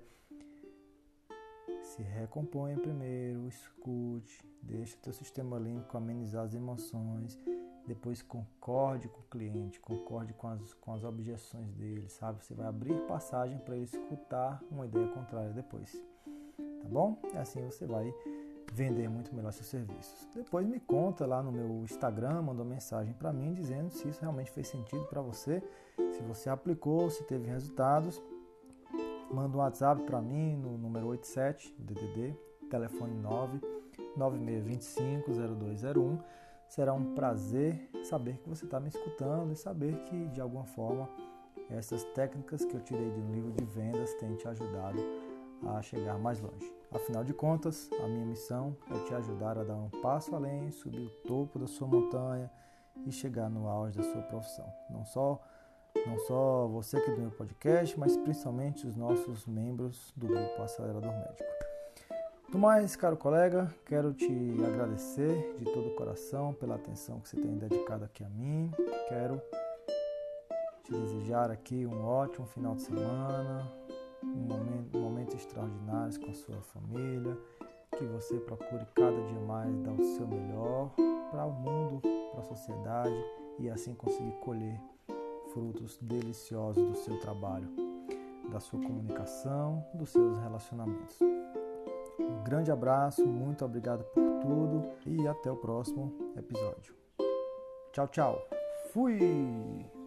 se 1.82 2.02
recomponha 2.02 2.78
primeiro, 2.78 3.48
escute, 3.48 4.44
deixa 4.62 4.96
teu 4.98 5.12
sistema 5.12 5.58
limpo 5.58 5.96
amenizar 5.96 6.44
as 6.44 6.54
emoções, 6.54 7.38
depois 7.88 8.22
concorde 8.22 9.08
com 9.08 9.20
o 9.20 9.24
cliente, 9.24 9.80
concorde 9.80 10.32
com 10.34 10.48
as, 10.48 10.74
com 10.74 10.94
as 10.94 11.02
objeções 11.02 11.72
dele, 11.72 12.08
sabe? 12.08 12.44
Você 12.44 12.54
vai 12.54 12.66
abrir 12.66 12.94
passagem 13.06 13.58
para 13.58 13.74
ele 13.74 13.84
escutar 13.84 14.62
uma 14.70 14.86
ideia 14.86 15.08
contrária 15.08 15.50
depois, 15.50 15.92
tá 16.80 16.88
bom? 16.88 17.18
Assim 17.34 17.64
você 17.64 17.86
vai 17.86 18.14
vender 18.72 19.08
muito 19.08 19.34
melhor 19.34 19.52
seus 19.52 19.66
serviços. 19.66 20.28
Depois 20.34 20.66
me 20.66 20.78
conta 20.78 21.26
lá 21.26 21.42
no 21.42 21.50
meu 21.50 21.82
Instagram, 21.82 22.42
mandou 22.42 22.64
mensagem 22.64 23.14
para 23.14 23.32
mim 23.32 23.54
dizendo 23.54 23.90
se 23.90 24.08
isso 24.08 24.20
realmente 24.20 24.50
fez 24.50 24.68
sentido 24.68 25.04
para 25.06 25.22
você, 25.22 25.62
se 26.12 26.22
você 26.22 26.50
aplicou, 26.50 27.10
se 27.10 27.24
teve 27.24 27.48
resultados 27.48 28.22
Manda 29.30 29.58
um 29.58 29.60
WhatsApp 29.60 30.02
para 30.04 30.22
mim 30.22 30.56
no 30.56 30.78
número 30.78 31.08
87 31.08 31.74
DDD, 31.78 32.34
telefone 32.70 33.14
9 33.14 33.60
9625 34.16 35.32
0201. 35.32 36.18
Será 36.68 36.92
um 36.92 37.14
prazer 37.14 37.90
saber 38.04 38.38
que 38.38 38.48
você 38.48 38.64
está 38.64 38.78
me 38.78 38.88
escutando 38.88 39.52
e 39.52 39.56
saber 39.56 39.96
que 40.02 40.26
de 40.28 40.40
alguma 40.40 40.64
forma 40.64 41.08
essas 41.70 42.04
técnicas 42.14 42.64
que 42.64 42.74
eu 42.74 42.80
tirei 42.80 43.10
de 43.10 43.20
um 43.20 43.32
livro 43.32 43.52
de 43.52 43.64
vendas 43.64 44.14
têm 44.14 44.34
te 44.36 44.46
ajudado 44.46 44.98
a 45.66 45.82
chegar 45.82 46.18
mais 46.18 46.40
longe. 46.40 46.72
Afinal 46.92 47.24
de 47.24 47.34
contas, 47.34 47.90
a 48.02 48.06
minha 48.06 48.24
missão 48.24 48.76
é 48.90 48.98
te 49.04 49.14
ajudar 49.14 49.58
a 49.58 49.64
dar 49.64 49.76
um 49.76 49.90
passo 50.02 50.34
além, 50.34 50.70
subir 50.70 51.06
o 51.06 51.26
topo 51.26 51.58
da 51.58 51.66
sua 51.66 51.88
montanha 51.88 52.50
e 53.06 53.12
chegar 53.12 53.50
no 53.50 53.66
auge 53.68 53.96
da 53.96 54.04
sua 54.04 54.22
profissão. 54.22 54.66
Não 54.90 55.04
só 55.04 55.40
não 56.06 56.18
só 56.20 56.68
você 56.68 56.96
aqui 56.96 57.10
do 57.10 57.20
meu 57.20 57.30
podcast, 57.30 57.98
mas 57.98 58.16
principalmente 58.16 58.86
os 58.86 58.94
nossos 58.94 59.46
membros 59.46 60.12
do 60.16 60.28
grupo 60.28 60.62
Acelerador 60.62 61.10
Médico. 61.10 61.67
Do 62.50 62.58
mais, 62.58 62.96
caro 62.96 63.14
colega, 63.14 63.68
quero 63.84 64.14
te 64.14 64.26
agradecer 64.66 65.54
de 65.58 65.66
todo 65.66 65.88
o 65.88 65.94
coração 65.94 66.54
pela 66.54 66.76
atenção 66.76 67.20
que 67.20 67.28
você 67.28 67.36
tem 67.36 67.58
dedicado 67.58 68.06
aqui 68.06 68.24
a 68.24 68.28
mim. 68.30 68.72
Quero 69.06 69.38
te 70.82 70.92
desejar 70.92 71.50
aqui 71.50 71.84
um 71.84 72.02
ótimo 72.06 72.46
final 72.46 72.74
de 72.74 72.82
semana, 72.82 73.70
um 74.24 74.46
momento, 74.48 74.98
momentos 74.98 75.34
extraordinários 75.34 76.16
com 76.16 76.30
a 76.30 76.34
sua 76.34 76.62
família, 76.62 77.36
que 77.98 78.04
você 78.06 78.38
procure 78.38 78.86
cada 78.94 79.20
dia 79.26 79.40
mais 79.40 79.78
dar 79.80 79.92
o 79.92 80.04
seu 80.16 80.26
melhor 80.26 80.90
para 81.30 81.44
o 81.44 81.52
mundo, 81.52 82.00
para 82.30 82.40
a 82.40 82.44
sociedade 82.44 83.24
e 83.58 83.68
assim 83.68 83.94
conseguir 83.94 84.32
colher 84.40 84.80
frutos 85.52 85.98
deliciosos 86.00 86.82
do 86.82 86.96
seu 86.96 87.20
trabalho, 87.20 87.68
da 88.50 88.58
sua 88.58 88.80
comunicação, 88.80 89.84
dos 89.92 90.08
seus 90.08 90.38
relacionamentos. 90.38 91.18
Um 92.18 92.42
grande 92.42 92.70
abraço, 92.70 93.26
muito 93.26 93.64
obrigado 93.64 94.04
por 94.04 94.40
tudo 94.40 94.90
e 95.06 95.26
até 95.26 95.50
o 95.50 95.56
próximo 95.56 96.12
episódio. 96.36 96.94
Tchau, 97.92 98.08
tchau. 98.08 98.48
Fui! 98.92 99.97